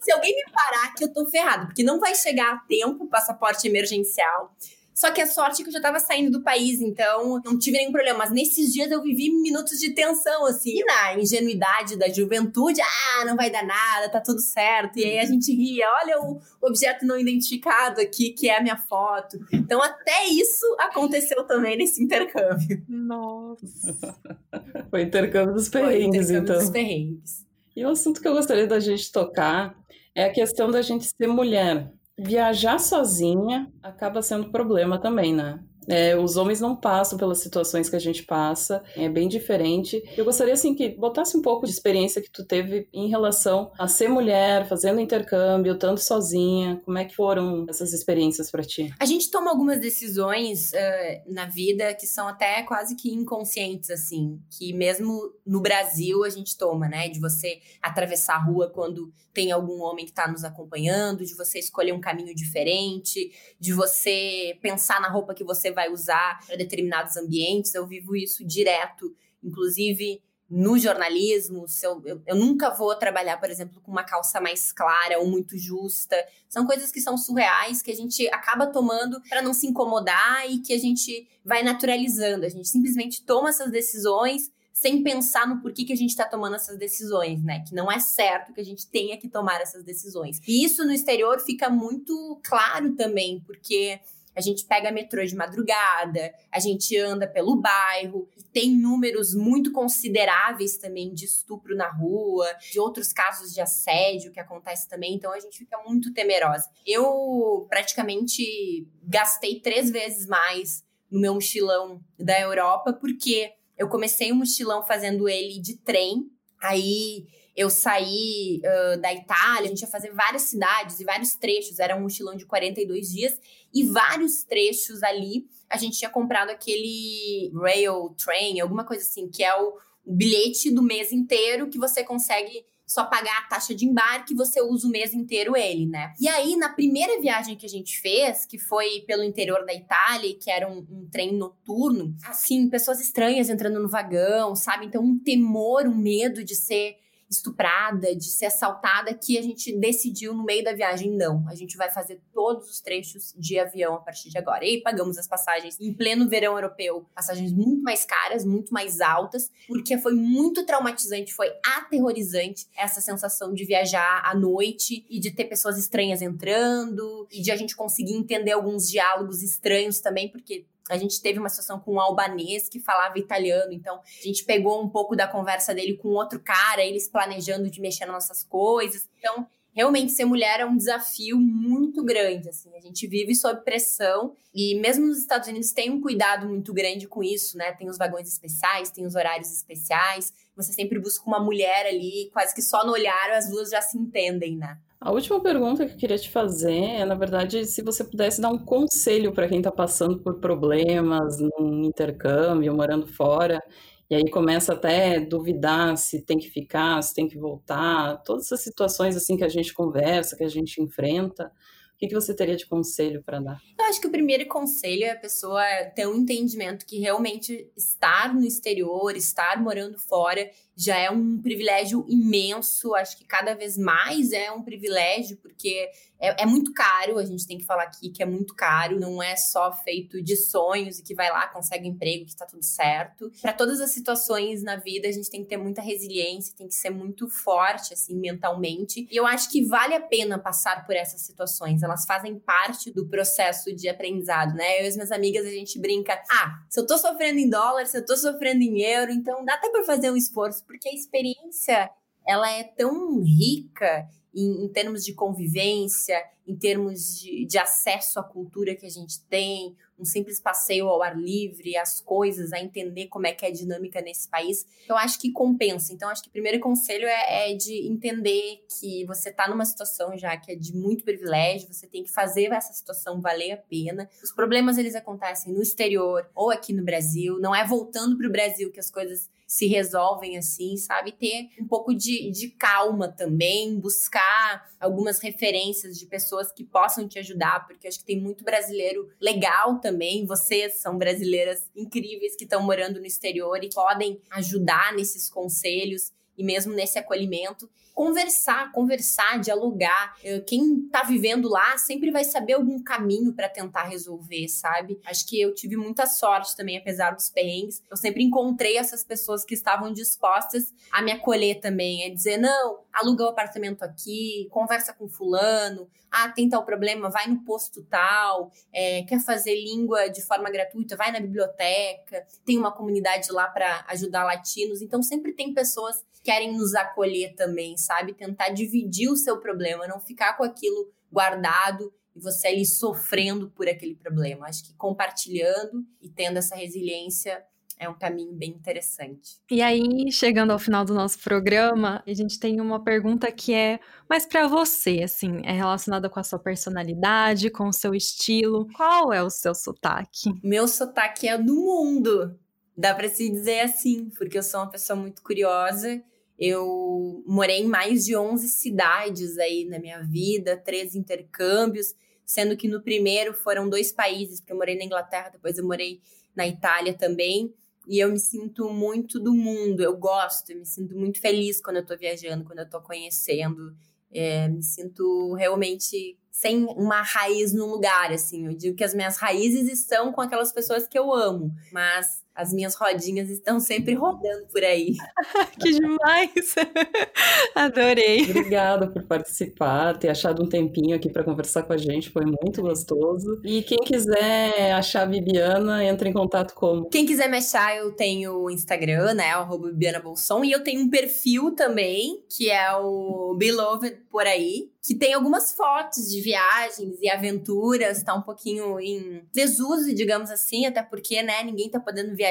Se 0.00 0.12
alguém 0.12 0.34
me 0.34 0.44
parar 0.52 0.94
que 0.94 1.04
eu 1.04 1.12
tô 1.12 1.26
ferrado, 1.26 1.66
porque 1.66 1.82
não 1.82 1.98
vai 1.98 2.14
chegar 2.14 2.54
a 2.54 2.58
tempo 2.58 3.04
o 3.04 3.08
passaporte 3.08 3.66
emergencial. 3.66 4.54
Só 4.98 5.12
que 5.12 5.20
a 5.20 5.28
sorte 5.28 5.60
é 5.60 5.62
que 5.62 5.68
eu 5.68 5.72
já 5.72 5.80
tava 5.80 6.00
saindo 6.00 6.28
do 6.28 6.42
país, 6.42 6.80
então 6.80 7.40
não 7.44 7.56
tive 7.56 7.78
nenhum 7.78 7.92
problema. 7.92 8.18
Mas 8.18 8.32
nesses 8.32 8.72
dias 8.72 8.90
eu 8.90 9.00
vivi 9.00 9.30
minutos 9.30 9.78
de 9.78 9.90
tensão, 9.90 10.44
assim. 10.44 10.76
E 10.76 10.84
na 10.84 11.14
ingenuidade 11.14 11.96
da 11.96 12.08
juventude, 12.08 12.80
ah, 12.80 13.24
não 13.24 13.36
vai 13.36 13.48
dar 13.48 13.64
nada, 13.64 14.08
tá 14.08 14.20
tudo 14.20 14.40
certo. 14.40 14.98
E 14.98 15.04
aí 15.04 15.20
a 15.20 15.24
gente 15.24 15.54
ria, 15.54 15.86
olha 16.02 16.20
o 16.20 16.40
objeto 16.60 17.06
não 17.06 17.16
identificado 17.16 18.00
aqui, 18.00 18.30
que 18.30 18.48
é 18.48 18.58
a 18.58 18.60
minha 18.60 18.76
foto. 18.76 19.38
Então 19.52 19.80
até 19.80 20.26
isso 20.30 20.66
aconteceu 20.80 21.44
também 21.44 21.76
nesse 21.76 22.02
intercâmbio. 22.02 22.82
Nossa. 22.88 24.18
Foi 24.90 25.02
intercâmbio 25.02 25.54
dos 25.54 25.68
perrengues, 25.68 26.26
Foi 26.26 26.36
intercâmbio 26.36 26.42
então. 26.42 26.58
dos 26.58 26.70
perrengues. 26.70 27.47
E 27.78 27.86
um 27.86 27.90
assunto 27.90 28.20
que 28.20 28.26
eu 28.26 28.32
gostaria 28.32 28.66
da 28.66 28.80
gente 28.80 29.12
tocar 29.12 29.72
é 30.12 30.24
a 30.24 30.32
questão 30.32 30.68
da 30.68 30.82
gente 30.82 31.04
ser 31.04 31.28
mulher. 31.28 31.88
Viajar 32.18 32.80
sozinha 32.80 33.72
acaba 33.80 34.20
sendo 34.20 34.50
problema 34.50 35.00
também, 35.00 35.32
né? 35.32 35.60
É, 35.88 36.16
os 36.16 36.36
homens 36.36 36.60
não 36.60 36.76
passam 36.76 37.18
pelas 37.18 37.40
situações 37.40 37.88
que 37.88 37.96
a 37.96 38.00
gente 38.00 38.22
passa, 38.22 38.82
é 38.94 39.08
bem 39.08 39.28
diferente. 39.28 40.02
Eu 40.16 40.24
gostaria, 40.24 40.54
assim, 40.54 40.74
que 40.74 40.90
botasse 40.90 41.36
um 41.36 41.42
pouco 41.42 41.66
de 41.66 41.72
experiência 41.72 42.20
que 42.20 42.30
tu 42.30 42.44
teve 42.44 42.88
em 42.92 43.08
relação 43.08 43.72
a 43.78 43.88
ser 43.88 44.08
mulher, 44.08 44.68
fazendo 44.68 45.00
intercâmbio, 45.00 45.78
tanto 45.78 46.00
sozinha. 46.00 46.80
Como 46.84 46.98
é 46.98 47.04
que 47.04 47.14
foram 47.14 47.66
essas 47.68 47.92
experiências 47.92 48.50
para 48.50 48.62
ti? 48.62 48.92
A 49.00 49.06
gente 49.06 49.30
toma 49.30 49.50
algumas 49.50 49.80
decisões 49.80 50.72
uh, 50.72 51.32
na 51.32 51.46
vida 51.46 51.94
que 51.94 52.06
são 52.06 52.28
até 52.28 52.62
quase 52.62 52.94
que 52.94 53.12
inconscientes, 53.12 53.90
assim, 53.90 54.40
que 54.50 54.72
mesmo 54.72 55.32
no 55.46 55.60
Brasil 55.60 56.24
a 56.24 56.28
gente 56.30 56.56
toma, 56.56 56.88
né? 56.88 57.08
De 57.08 57.18
você 57.18 57.60
atravessar 57.82 58.36
a 58.36 58.44
rua 58.44 58.70
quando 58.70 59.12
tem 59.32 59.52
algum 59.52 59.80
homem 59.82 60.04
que 60.04 60.10
está 60.10 60.26
nos 60.26 60.42
acompanhando, 60.42 61.24
de 61.24 61.34
você 61.34 61.60
escolher 61.60 61.92
um 61.92 62.00
caminho 62.00 62.34
diferente, 62.34 63.30
de 63.60 63.72
você 63.72 64.58
pensar 64.60 65.00
na 65.00 65.08
roupa 65.08 65.32
que 65.32 65.44
você 65.44 65.70
vai 65.78 65.92
usar 65.92 66.44
para 66.44 66.56
determinados 66.56 67.16
ambientes. 67.16 67.72
Eu 67.72 67.86
vivo 67.86 68.16
isso 68.16 68.44
direto, 68.44 69.14
inclusive 69.42 70.20
no 70.50 70.76
jornalismo. 70.76 71.66
Eu, 71.82 72.02
eu, 72.04 72.22
eu, 72.26 72.34
nunca 72.34 72.70
vou 72.70 72.96
trabalhar, 72.96 73.38
por 73.38 73.48
exemplo, 73.48 73.80
com 73.80 73.92
uma 73.92 74.02
calça 74.02 74.40
mais 74.40 74.72
clara 74.72 75.20
ou 75.20 75.28
muito 75.28 75.56
justa. 75.56 76.16
São 76.48 76.66
coisas 76.66 76.90
que 76.90 77.00
são 77.00 77.16
surreais, 77.16 77.80
que 77.80 77.92
a 77.92 77.96
gente 77.96 78.26
acaba 78.30 78.66
tomando 78.66 79.20
para 79.28 79.40
não 79.40 79.54
se 79.54 79.68
incomodar 79.68 80.50
e 80.50 80.58
que 80.58 80.72
a 80.72 80.78
gente 80.78 81.28
vai 81.44 81.62
naturalizando. 81.62 82.44
A 82.44 82.48
gente 82.48 82.68
simplesmente 82.68 83.22
toma 83.24 83.50
essas 83.50 83.70
decisões 83.70 84.50
sem 84.72 85.02
pensar 85.02 85.46
no 85.46 85.60
porquê 85.60 85.84
que 85.84 85.92
a 85.92 85.96
gente 85.96 86.10
está 86.10 86.24
tomando 86.24 86.54
essas 86.54 86.78
decisões, 86.78 87.42
né? 87.42 87.64
Que 87.66 87.74
não 87.74 87.90
é 87.90 87.98
certo 87.98 88.52
que 88.52 88.60
a 88.60 88.64
gente 88.64 88.86
tenha 88.86 89.18
que 89.18 89.28
tomar 89.28 89.60
essas 89.60 89.82
decisões. 89.82 90.40
E 90.46 90.64
isso 90.64 90.84
no 90.84 90.92
exterior 90.92 91.40
fica 91.40 91.68
muito 91.68 92.40
claro 92.44 92.94
também, 92.94 93.40
porque 93.44 93.98
a 94.38 94.40
gente 94.40 94.64
pega 94.64 94.92
metrô 94.92 95.24
de 95.24 95.34
madrugada, 95.34 96.32
a 96.50 96.60
gente 96.60 96.96
anda 96.96 97.26
pelo 97.26 97.60
bairro, 97.60 98.28
tem 98.52 98.70
números 98.70 99.34
muito 99.34 99.72
consideráveis 99.72 100.78
também 100.78 101.12
de 101.12 101.24
estupro 101.24 101.76
na 101.76 101.90
rua, 101.90 102.46
de 102.70 102.78
outros 102.78 103.12
casos 103.12 103.52
de 103.52 103.60
assédio 103.60 104.30
que 104.30 104.38
acontece 104.38 104.88
também, 104.88 105.14
então 105.14 105.32
a 105.32 105.40
gente 105.40 105.58
fica 105.58 105.76
muito 105.84 106.12
temerosa. 106.12 106.70
Eu 106.86 107.66
praticamente 107.68 108.86
gastei 109.02 109.58
três 109.58 109.90
vezes 109.90 110.28
mais 110.28 110.84
no 111.10 111.20
meu 111.20 111.34
mochilão 111.34 112.00
da 112.16 112.40
Europa, 112.40 112.92
porque 112.92 113.50
eu 113.76 113.88
comecei 113.88 114.30
o 114.30 114.36
mochilão 114.36 114.86
fazendo 114.86 115.28
ele 115.28 115.60
de 115.60 115.78
trem, 115.78 116.30
aí 116.62 117.26
eu 117.58 117.68
saí 117.68 118.60
uh, 118.62 119.00
da 119.00 119.12
Itália, 119.12 119.64
a 119.64 119.68
gente 119.68 119.80
ia 119.80 119.88
fazer 119.88 120.12
várias 120.12 120.42
cidades 120.42 121.00
e 121.00 121.04
vários 121.04 121.34
trechos, 121.34 121.80
era 121.80 121.96
um 121.96 122.02
mochilão 122.02 122.36
de 122.36 122.46
42 122.46 123.08
dias, 123.08 123.36
e 123.74 123.84
vários 123.84 124.44
trechos 124.44 125.02
ali 125.02 125.44
a 125.68 125.76
gente 125.76 125.98
tinha 125.98 126.08
comprado 126.08 126.50
aquele 126.50 127.50
rail 127.60 128.14
train, 128.16 128.60
alguma 128.60 128.84
coisa 128.84 129.02
assim, 129.02 129.28
que 129.28 129.42
é 129.42 129.54
o, 129.60 129.76
bilhete 130.08 130.70
do 130.70 130.82
mês 130.82 131.12
inteiro 131.12 131.68
que 131.68 131.78
você 131.78 132.02
consegue 132.02 132.64
só 132.86 133.04
pagar 133.04 133.40
a 133.40 133.48
taxa 133.48 133.74
de 133.74 133.84
embarque, 133.84 134.34
você 134.34 134.62
usa 134.62 134.86
o 134.86 134.90
mês 134.90 135.12
inteiro 135.12 135.54
ele, 135.54 135.84
né? 135.84 136.14
E 136.18 136.26
aí, 136.26 136.56
na 136.56 136.70
primeira 136.70 137.20
viagem 137.20 137.54
que 137.54 137.66
a 137.66 137.68
gente 137.68 138.00
fez, 138.00 138.46
que 138.46 138.56
foi 138.56 139.04
pelo 139.06 139.22
interior 139.22 139.66
da 139.66 139.74
Itália, 139.74 140.34
que 140.38 140.50
era 140.50 140.66
um, 140.66 140.78
um 140.90 141.06
trem 141.10 141.34
noturno, 141.34 142.16
assim, 142.24 142.70
pessoas 142.70 142.98
estranhas 142.98 143.50
entrando 143.50 143.78
no 143.78 143.90
vagão, 143.90 144.56
sabe? 144.56 144.86
Então, 144.86 145.02
um 145.02 145.18
temor, 145.18 145.86
um 145.86 145.94
medo 145.94 146.42
de 146.42 146.54
ser 146.54 146.96
estuprada, 147.30 148.14
de 148.14 148.24
ser 148.24 148.46
assaltada, 148.46 149.12
que 149.12 149.38
a 149.38 149.42
gente 149.42 149.76
decidiu 149.78 150.34
no 150.34 150.44
meio 150.44 150.64
da 150.64 150.72
viagem, 150.72 151.10
não. 151.10 151.46
A 151.48 151.54
gente 151.54 151.76
vai 151.76 151.90
fazer 151.90 152.20
todos 152.32 152.70
os 152.70 152.80
trechos 152.80 153.34
de 153.36 153.58
avião 153.58 153.94
a 153.94 154.00
partir 154.00 154.30
de 154.30 154.38
agora. 154.38 154.64
E 154.64 154.80
pagamos 154.80 155.18
as 155.18 155.26
passagens 155.26 155.78
em 155.80 155.92
pleno 155.92 156.28
verão 156.28 156.54
europeu, 156.54 157.06
passagens 157.14 157.52
muito 157.52 157.82
mais 157.82 158.04
caras, 158.04 158.44
muito 158.44 158.72
mais 158.72 159.00
altas, 159.00 159.50
porque 159.66 159.98
foi 159.98 160.14
muito 160.14 160.64
traumatizante, 160.64 161.34
foi 161.34 161.48
aterrorizante 161.76 162.66
essa 162.76 163.00
sensação 163.00 163.52
de 163.52 163.64
viajar 163.64 164.22
à 164.24 164.34
noite 164.34 165.04
e 165.08 165.20
de 165.20 165.30
ter 165.30 165.44
pessoas 165.44 165.78
estranhas 165.78 166.22
entrando, 166.22 167.26
e 167.30 167.42
de 167.42 167.50
a 167.50 167.56
gente 167.56 167.76
conseguir 167.76 168.14
entender 168.14 168.52
alguns 168.52 168.88
diálogos 168.88 169.42
estranhos 169.42 170.00
também, 170.00 170.28
porque 170.28 170.64
a 170.88 170.96
gente 170.96 171.20
teve 171.20 171.38
uma 171.38 171.48
situação 171.48 171.78
com 171.78 171.94
um 171.94 172.00
albanês 172.00 172.68
que 172.68 172.80
falava 172.80 173.18
italiano, 173.18 173.72
então 173.72 173.96
a 173.96 174.26
gente 174.26 174.44
pegou 174.44 174.82
um 174.82 174.88
pouco 174.88 175.14
da 175.14 175.26
conversa 175.26 175.74
dele 175.74 175.96
com 175.96 176.08
outro 176.08 176.40
cara, 176.40 176.82
eles 176.82 177.08
planejando 177.08 177.70
de 177.70 177.80
mexer 177.80 178.06
nas 178.06 178.14
nossas 178.14 178.42
coisas. 178.44 179.08
Então, 179.18 179.46
realmente 179.72 180.12
ser 180.12 180.24
mulher 180.24 180.60
é 180.60 180.66
um 180.66 180.76
desafio 180.76 181.38
muito 181.38 182.02
grande, 182.02 182.48
assim. 182.48 182.74
A 182.76 182.80
gente 182.80 183.06
vive 183.06 183.34
sob 183.34 183.60
pressão 183.62 184.34
e 184.54 184.74
mesmo 184.80 185.06
nos 185.06 185.18
Estados 185.18 185.48
Unidos 185.48 185.72
tem 185.72 185.90
um 185.90 186.00
cuidado 186.00 186.48
muito 186.48 186.72
grande 186.72 187.06
com 187.06 187.22
isso, 187.22 187.56
né? 187.56 187.72
Tem 187.72 187.88
os 187.88 187.96
vagões 187.96 188.28
especiais, 188.28 188.90
tem 188.90 189.06
os 189.06 189.14
horários 189.14 189.52
especiais. 189.52 190.32
Você 190.56 190.72
sempre 190.72 190.98
busca 190.98 191.24
uma 191.26 191.38
mulher 191.38 191.86
ali, 191.86 192.30
quase 192.32 192.54
que 192.54 192.62
só 192.62 192.84
no 192.84 192.92
olhar 192.92 193.30
as 193.30 193.48
duas 193.48 193.70
já 193.70 193.80
se 193.80 193.96
entendem, 193.96 194.56
né? 194.56 194.78
A 195.00 195.12
última 195.12 195.40
pergunta 195.40 195.86
que 195.86 195.92
eu 195.92 195.96
queria 195.96 196.18
te 196.18 196.28
fazer 196.28 196.74
é, 196.74 197.04
na 197.04 197.14
verdade, 197.14 197.64
se 197.64 197.82
você 197.82 198.02
pudesse 198.02 198.40
dar 198.40 198.50
um 198.50 198.58
conselho 198.58 199.32
para 199.32 199.46
quem 199.46 199.58
está 199.58 199.70
passando 199.70 200.18
por 200.18 200.40
problemas 200.40 201.38
num 201.38 201.84
intercâmbio, 201.84 202.74
morando 202.74 203.06
fora, 203.06 203.62
e 204.10 204.16
aí 204.16 204.28
começa 204.28 204.72
até 204.72 205.16
a 205.16 205.20
duvidar 205.20 205.96
se 205.96 206.22
tem 206.22 206.36
que 206.36 206.50
ficar, 206.50 207.00
se 207.02 207.14
tem 207.14 207.28
que 207.28 207.38
voltar, 207.38 208.16
todas 208.24 208.46
essas 208.46 208.60
situações 208.60 209.16
assim 209.16 209.36
que 209.36 209.44
a 209.44 209.48
gente 209.48 209.72
conversa, 209.72 210.36
que 210.36 210.42
a 210.42 210.48
gente 210.48 210.82
enfrenta. 210.82 211.52
O 211.94 211.98
que, 211.98 212.08
que 212.08 212.14
você 212.14 212.34
teria 212.34 212.56
de 212.56 212.66
conselho 212.66 213.22
para 213.22 213.38
dar? 213.38 213.60
Eu 213.78 213.84
acho 213.86 214.00
que 214.00 214.06
o 214.06 214.10
primeiro 214.10 214.46
conselho 214.46 215.04
é 215.04 215.10
a 215.10 215.16
pessoa 215.16 215.62
ter 215.94 216.08
um 216.08 216.16
entendimento 216.16 216.86
que 216.86 216.98
realmente 216.98 217.70
estar 217.76 218.34
no 218.34 218.44
exterior, 218.44 219.16
estar 219.16 219.60
morando 219.62 219.98
fora, 219.98 220.48
já 220.78 220.96
é 220.96 221.10
um 221.10 221.42
privilégio 221.42 222.06
imenso. 222.08 222.94
Acho 222.94 223.18
que 223.18 223.24
cada 223.24 223.54
vez 223.54 223.76
mais 223.76 224.30
é 224.30 224.52
um 224.52 224.62
privilégio, 224.62 225.36
porque 225.38 225.90
é, 226.20 226.44
é, 226.44 226.46
muito 226.46 226.72
caro. 226.72 227.18
A 227.18 227.24
gente 227.24 227.44
tem 227.44 227.58
que 227.58 227.64
falar 227.64 227.82
aqui 227.82 228.10
que 228.10 228.22
é 228.22 228.26
muito 228.26 228.54
caro. 228.54 228.98
Não 229.00 229.20
é 229.20 229.34
só 229.34 229.72
feito 229.72 230.22
de 230.22 230.36
sonhos 230.36 231.00
e 231.00 231.02
que 231.02 231.16
vai 231.16 231.30
lá, 231.30 231.48
consegue 231.48 231.88
emprego, 231.88 232.24
que 232.24 232.30
está 232.30 232.46
tudo 232.46 232.62
certo. 232.62 233.28
Para 233.42 233.52
todas 233.52 233.80
as 233.80 233.90
situações 233.90 234.62
na 234.62 234.76
vida, 234.76 235.08
a 235.08 235.12
gente 235.12 235.28
tem 235.28 235.42
que 235.42 235.48
ter 235.48 235.56
muita 235.56 235.82
resiliência, 235.82 236.54
tem 236.56 236.68
que 236.68 236.74
ser 236.74 236.90
muito 236.90 237.28
forte, 237.28 237.92
assim, 237.92 238.14
mentalmente. 238.14 239.08
E 239.10 239.16
eu 239.16 239.26
acho 239.26 239.50
que 239.50 239.64
vale 239.64 239.94
a 239.94 240.00
pena 240.00 240.38
passar 240.38 240.86
por 240.86 240.94
essas 240.94 241.22
situações. 241.22 241.82
Elas 241.82 242.04
fazem 242.04 242.38
parte 242.38 242.92
do 242.92 243.04
processo 243.08 243.74
de 243.74 243.88
aprendizado, 243.88 244.54
né? 244.54 244.80
Eu 244.80 244.84
e 244.84 244.88
as 244.88 244.94
minhas 244.94 245.10
amigas, 245.10 245.44
a 245.44 245.50
gente 245.50 245.76
brinca: 245.80 246.22
ah, 246.30 246.60
se 246.70 246.78
eu 246.78 246.86
tô 246.86 246.96
sofrendo 246.96 247.40
em 247.40 247.50
dólar, 247.50 247.84
se 247.86 247.98
eu 247.98 248.06
tô 248.06 248.16
sofrendo 248.16 248.62
em 248.62 248.80
euro, 248.82 249.10
então 249.10 249.44
dá 249.44 249.54
até 249.54 249.68
para 249.70 249.82
fazer 249.82 250.10
um 250.12 250.16
esforço 250.16 250.67
porque 250.68 250.88
a 250.88 250.94
experiência 250.94 251.90
ela 252.28 252.48
é 252.52 252.62
tão 252.62 253.22
rica 253.22 254.06
em, 254.34 254.64
em 254.64 254.68
termos 254.68 255.04
de 255.04 255.14
convivência, 255.14 256.22
em 256.46 256.54
termos 256.54 257.18
de, 257.18 257.46
de, 257.46 257.58
acesso 257.58 258.20
à 258.20 258.22
cultura 258.22 258.74
que 258.74 258.86
a 258.86 258.88
gente 258.88 259.20
tem, 259.24 259.74
um 259.98 260.04
simples 260.04 260.38
passeio 260.38 260.86
ao 260.86 261.02
ar 261.02 261.18
livre, 261.18 261.76
as 261.76 262.00
coisas, 262.00 262.52
a 262.52 262.60
entender 262.60 263.08
como 263.08 263.26
é 263.26 263.32
que 263.32 263.44
é 263.44 263.48
a 263.48 263.52
dinâmica 263.52 264.00
nesse 264.00 264.28
país. 264.28 264.64
Eu 264.88 264.96
acho 264.96 265.18
que 265.18 265.32
compensa. 265.32 265.92
Então, 265.92 266.08
acho 266.08 266.22
que 266.22 266.28
o 266.28 266.32
primeiro 266.32 266.60
conselho 266.60 267.06
é, 267.06 267.50
é 267.50 267.54
de 267.54 267.88
entender 267.88 268.64
que 268.78 269.04
você 269.06 269.30
está 269.30 269.48
numa 269.48 269.64
situação 269.64 270.16
já 270.16 270.36
que 270.36 270.52
é 270.52 270.54
de 270.54 270.74
muito 270.74 271.04
privilégio, 271.04 271.72
você 271.72 271.86
tem 271.86 272.04
que 272.04 272.10
fazer 272.10 272.52
essa 272.52 272.72
situação 272.72 273.20
valer 273.20 273.52
a 273.52 273.56
pena. 273.56 274.08
Os 274.22 274.32
problemas, 274.32 274.78
eles 274.78 274.94
acontecem 274.94 275.52
no 275.52 275.62
exterior 275.62 276.30
ou 276.34 276.50
aqui 276.50 276.72
no 276.72 276.84
Brasil. 276.84 277.38
Não 277.40 277.54
é 277.54 277.66
voltando 277.66 278.16
para 278.16 278.28
o 278.28 278.32
Brasil 278.32 278.70
que 278.70 278.80
as 278.80 278.90
coisas 278.90 279.28
se 279.48 279.66
resolvem 279.66 280.36
assim, 280.36 280.76
sabe? 280.76 281.10
Ter 281.10 281.48
um 281.58 281.66
pouco 281.66 281.94
de, 281.94 282.30
de 282.30 282.50
calma 282.50 283.08
também, 283.08 283.80
buscar 283.80 284.70
algumas 284.78 285.20
referências 285.20 285.98
de 285.98 286.04
pessoas 286.04 286.52
que 286.52 286.62
possam 286.62 287.08
te 287.08 287.18
ajudar, 287.18 287.66
porque 287.66 287.88
acho 287.88 287.98
que 287.98 288.04
tem 288.04 288.20
muito 288.20 288.44
brasileiro 288.44 289.08
legal 289.18 289.80
também. 289.80 290.26
Vocês 290.26 290.80
são 290.80 290.98
brasileiras 290.98 291.66
incríveis 291.74 292.36
que 292.36 292.44
estão 292.44 292.62
morando 292.62 293.00
no 293.00 293.06
exterior 293.06 293.64
e 293.64 293.70
podem 293.70 294.20
ajudar 294.32 294.92
nesses 294.94 295.30
conselhos 295.30 296.12
e 296.38 296.44
mesmo 296.44 296.72
nesse 296.72 296.98
acolhimento 296.98 297.68
conversar, 297.98 298.70
conversar, 298.70 299.40
dialogar. 299.40 300.14
Quem 300.46 300.88
tá 300.88 301.02
vivendo 301.02 301.48
lá 301.48 301.76
sempre 301.78 302.12
vai 302.12 302.22
saber 302.22 302.52
algum 302.52 302.80
caminho 302.80 303.32
para 303.32 303.48
tentar 303.48 303.82
resolver, 303.88 304.46
sabe? 304.46 305.00
Acho 305.04 305.26
que 305.26 305.40
eu 305.40 305.52
tive 305.52 305.76
muita 305.76 306.06
sorte 306.06 306.56
também, 306.56 306.78
apesar 306.78 307.10
dos 307.10 307.28
perrengues. 307.28 307.82
Eu 307.90 307.96
sempre 307.96 308.22
encontrei 308.22 308.76
essas 308.76 309.02
pessoas 309.02 309.44
que 309.44 309.52
estavam 309.52 309.92
dispostas 309.92 310.72
a 310.92 311.02
me 311.02 311.10
acolher 311.10 311.58
também, 311.58 312.04
é 312.04 312.10
dizer, 312.10 312.36
não, 312.36 312.78
aluga 312.92 313.24
o 313.24 313.28
apartamento 313.30 313.82
aqui, 313.82 314.46
conversa 314.52 314.92
com 314.92 315.08
fulano, 315.08 315.88
ah, 316.08 316.28
tem 316.28 316.48
tal 316.48 316.64
problema, 316.64 317.10
vai 317.10 317.26
no 317.26 317.44
posto 317.44 317.82
tal, 317.84 318.52
é, 318.72 319.02
quer 319.02 319.20
fazer 319.20 319.54
língua 319.56 320.08
de 320.08 320.22
forma 320.22 320.48
gratuita, 320.50 320.96
vai 320.96 321.10
na 321.10 321.18
biblioteca, 321.18 322.24
tem 322.46 322.56
uma 322.56 322.70
comunidade 322.70 323.30
lá 323.32 323.48
para 323.48 323.84
ajudar 323.88 324.22
latinos. 324.22 324.80
Então 324.80 325.02
sempre 325.02 325.32
tem 325.32 325.52
pessoas 325.52 326.06
querem 326.28 326.52
nos 326.52 326.74
acolher 326.74 327.34
também, 327.34 327.74
sabe? 327.78 328.12
Tentar 328.12 328.50
dividir 328.50 329.08
o 329.08 329.16
seu 329.16 329.40
problema, 329.40 329.88
não 329.88 329.98
ficar 329.98 330.36
com 330.36 330.44
aquilo 330.44 330.92
guardado 331.10 331.90
e 332.14 332.20
você 332.20 332.48
ali 332.48 332.66
sofrendo 332.66 333.48
por 333.48 333.66
aquele 333.66 333.94
problema. 333.94 334.46
Acho 334.46 334.62
que 334.62 334.74
compartilhando 334.74 335.86
e 336.02 336.06
tendo 336.10 336.36
essa 336.36 336.54
resiliência 336.54 337.42
é 337.78 337.88
um 337.88 337.94
caminho 337.94 338.34
bem 338.34 338.50
interessante. 338.50 339.38
E 339.50 339.62
aí, 339.62 340.12
chegando 340.12 340.50
ao 340.50 340.58
final 340.58 340.84
do 340.84 340.92
nosso 340.92 341.18
programa, 341.20 342.02
a 342.06 342.12
gente 342.12 342.38
tem 342.38 342.60
uma 342.60 342.84
pergunta 342.84 343.32
que 343.32 343.54
é 343.54 343.80
mais 344.06 344.26
para 344.26 344.46
você, 344.46 345.00
assim, 345.02 345.40
é 345.46 345.52
relacionada 345.52 346.10
com 346.10 346.20
a 346.20 346.24
sua 346.24 346.38
personalidade, 346.38 347.48
com 347.48 347.68
o 347.68 347.72
seu 347.72 347.94
estilo. 347.94 348.68
Qual 348.76 349.14
é 349.14 349.22
o 349.22 349.30
seu 349.30 349.54
sotaque? 349.54 350.28
Meu 350.44 350.68
sotaque 350.68 351.26
é 351.26 351.38
do 351.38 351.54
mundo. 351.54 352.38
Dá 352.76 352.94
para 352.94 353.08
se 353.08 353.30
dizer 353.30 353.60
assim, 353.60 354.10
porque 354.10 354.36
eu 354.36 354.42
sou 354.42 354.60
uma 354.60 354.70
pessoa 354.70 354.96
muito 354.96 355.22
curiosa. 355.22 356.02
Eu 356.38 357.22
morei 357.26 357.62
em 357.62 357.66
mais 357.66 358.04
de 358.04 358.16
11 358.16 358.48
cidades 358.48 359.38
aí 359.38 359.64
na 359.64 359.78
minha 359.78 360.02
vida, 360.02 360.56
três 360.56 360.94
intercâmbios, 360.94 361.94
sendo 362.24 362.56
que 362.56 362.68
no 362.68 362.80
primeiro 362.80 363.34
foram 363.34 363.68
dois 363.68 363.90
países, 363.90 364.40
porque 364.40 364.52
eu 364.52 364.56
morei 364.56 364.76
na 364.76 364.84
Inglaterra, 364.84 365.30
depois 365.30 365.58
eu 365.58 365.66
morei 365.66 366.00
na 366.36 366.46
Itália 366.46 366.94
também 366.94 367.52
e 367.88 367.98
eu 367.98 368.10
me 368.10 368.18
sinto 368.18 368.68
muito 368.68 369.18
do 369.18 369.32
mundo, 369.34 369.82
eu 369.82 369.96
gosto, 369.96 370.50
eu 370.50 370.58
me 370.58 370.66
sinto 370.66 370.94
muito 370.94 371.20
feliz 371.20 371.60
quando 371.60 371.78
eu 371.78 371.86
tô 371.86 371.96
viajando, 371.96 372.44
quando 372.44 372.58
eu 372.58 372.68
tô 372.68 372.82
conhecendo, 372.82 373.74
é, 374.12 374.46
me 374.46 374.62
sinto 374.62 375.32
realmente 375.34 376.18
sem 376.30 376.64
uma 376.64 377.02
raiz 377.02 377.52
no 377.52 377.66
lugar, 377.66 378.12
assim, 378.12 378.46
eu 378.46 378.52
digo 378.52 378.76
que 378.76 378.84
as 378.84 378.94
minhas 378.94 379.16
raízes 379.16 379.72
estão 379.72 380.12
com 380.12 380.20
aquelas 380.20 380.52
pessoas 380.52 380.86
que 380.86 380.98
eu 380.98 381.12
amo, 381.12 381.52
mas 381.72 382.22
as 382.38 382.52
minhas 382.52 382.76
rodinhas 382.76 383.28
estão 383.28 383.58
sempre 383.58 383.94
rodando 383.94 384.46
por 384.46 384.62
aí. 384.62 384.94
que 385.60 385.72
demais! 385.72 386.54
Adorei. 387.52 388.22
Obrigada 388.22 388.86
por 388.86 389.02
participar, 389.02 389.98
ter 389.98 390.08
achado 390.08 390.44
um 390.44 390.48
tempinho 390.48 390.94
aqui 390.94 391.10
para 391.10 391.24
conversar 391.24 391.64
com 391.64 391.72
a 391.72 391.76
gente, 391.76 392.10
foi 392.10 392.24
muito 392.24 392.62
gostoso. 392.62 393.40
E 393.44 393.62
quem 393.62 393.78
quiser 393.78 394.72
achar 394.72 395.02
a 395.02 395.06
Bibiana, 395.06 395.84
entra 395.84 396.08
em 396.08 396.12
contato 396.12 396.54
como? 396.54 396.88
Quem 396.88 397.04
quiser 397.04 397.28
me 397.28 397.38
achar, 397.38 397.76
eu 397.76 397.90
tenho 397.90 398.44
o 398.44 398.50
Instagram, 398.50 399.14
né, 399.14 399.30
arroba 399.30 399.68
Bibiana 399.68 399.98
Bolson, 399.98 400.44
e 400.44 400.52
eu 400.52 400.62
tenho 400.62 400.82
um 400.82 400.88
perfil 400.88 401.56
também, 401.56 402.22
que 402.30 402.48
é 402.48 402.72
o 402.76 403.34
Beloved 403.36 403.98
por 404.08 404.26
aí, 404.26 404.70
que 404.88 404.94
tem 404.94 405.12
algumas 405.12 405.52
fotos 405.52 406.08
de 406.08 406.22
viagens 406.22 406.98
e 407.02 407.10
aventuras, 407.10 408.02
tá 408.02 408.14
um 408.14 408.22
pouquinho 408.22 408.80
em 408.80 409.22
desuso, 409.34 409.94
digamos 409.94 410.30
assim, 410.30 410.64
até 410.64 410.82
porque, 410.82 411.22
né, 411.22 411.42
ninguém 411.42 411.68
tá 411.68 411.78
podendo 411.78 412.14
viajar, 412.14 412.27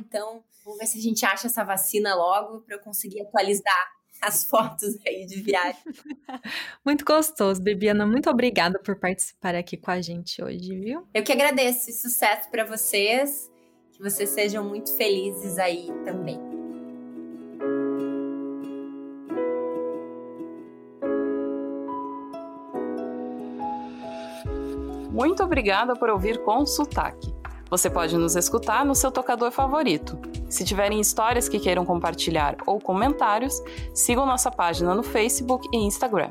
então 0.00 0.42
vamos 0.64 0.80
ver 0.80 0.86
se 0.86 0.98
a 0.98 1.02
gente 1.02 1.24
acha 1.24 1.46
essa 1.46 1.64
vacina 1.64 2.14
logo 2.14 2.60
para 2.62 2.76
eu 2.76 2.80
conseguir 2.80 3.22
atualizar 3.22 3.92
as 4.20 4.44
fotos 4.44 4.96
aí 5.06 5.26
de 5.26 5.40
viagem. 5.42 5.82
muito 6.84 7.04
gostoso, 7.04 7.62
Bebiana. 7.62 8.06
Muito 8.06 8.30
obrigada 8.30 8.78
por 8.78 8.98
participar 8.98 9.54
aqui 9.54 9.76
com 9.76 9.90
a 9.90 10.00
gente 10.00 10.42
hoje, 10.42 10.78
viu? 10.78 11.06
Eu 11.12 11.22
que 11.22 11.32
agradeço 11.32 11.90
e 11.90 11.92
sucesso 11.92 12.50
para 12.50 12.64
vocês. 12.64 13.50
Que 13.92 14.02
vocês 14.02 14.30
sejam 14.30 14.62
muito 14.62 14.94
felizes 14.94 15.58
aí 15.58 15.86
também. 16.04 16.38
Muito 25.10 25.42
obrigada 25.42 25.94
por 25.94 26.10
ouvir 26.10 26.42
com 26.44 26.66
sotaque. 26.66 27.35
Você 27.68 27.90
pode 27.90 28.16
nos 28.16 28.36
escutar 28.36 28.84
no 28.84 28.94
seu 28.94 29.10
tocador 29.10 29.50
favorito. 29.50 30.18
Se 30.48 30.64
tiverem 30.64 31.00
histórias 31.00 31.48
que 31.48 31.58
queiram 31.58 31.84
compartilhar 31.84 32.56
ou 32.64 32.80
comentários, 32.80 33.60
sigam 33.92 34.24
nossa 34.24 34.50
página 34.50 34.94
no 34.94 35.02
Facebook 35.02 35.68
e 35.72 35.78
Instagram. 35.78 36.30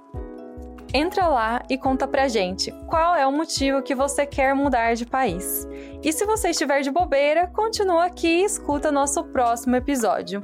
Entra 0.93 1.27
lá 1.27 1.61
e 1.69 1.77
conta 1.77 2.07
pra 2.07 2.29
gente 2.29 2.71
qual 2.87 3.15
é 3.15 3.27
o 3.27 3.31
motivo 3.31 3.81
que 3.81 3.93
você 3.93 4.25
quer 4.25 4.55
mudar 4.55 4.95
de 4.95 5.05
país. 5.05 5.67
E 6.01 6.13
se 6.13 6.25
você 6.25 6.51
estiver 6.51 6.81
de 6.81 6.89
bobeira, 6.89 7.47
continua 7.47 8.05
aqui 8.05 8.41
e 8.41 8.45
escuta 8.45 8.91
nosso 8.93 9.21
próximo 9.25 9.75
episódio. 9.75 10.41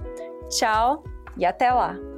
Tchau 0.49 1.03
e 1.37 1.45
até 1.45 1.71
lá! 1.71 2.10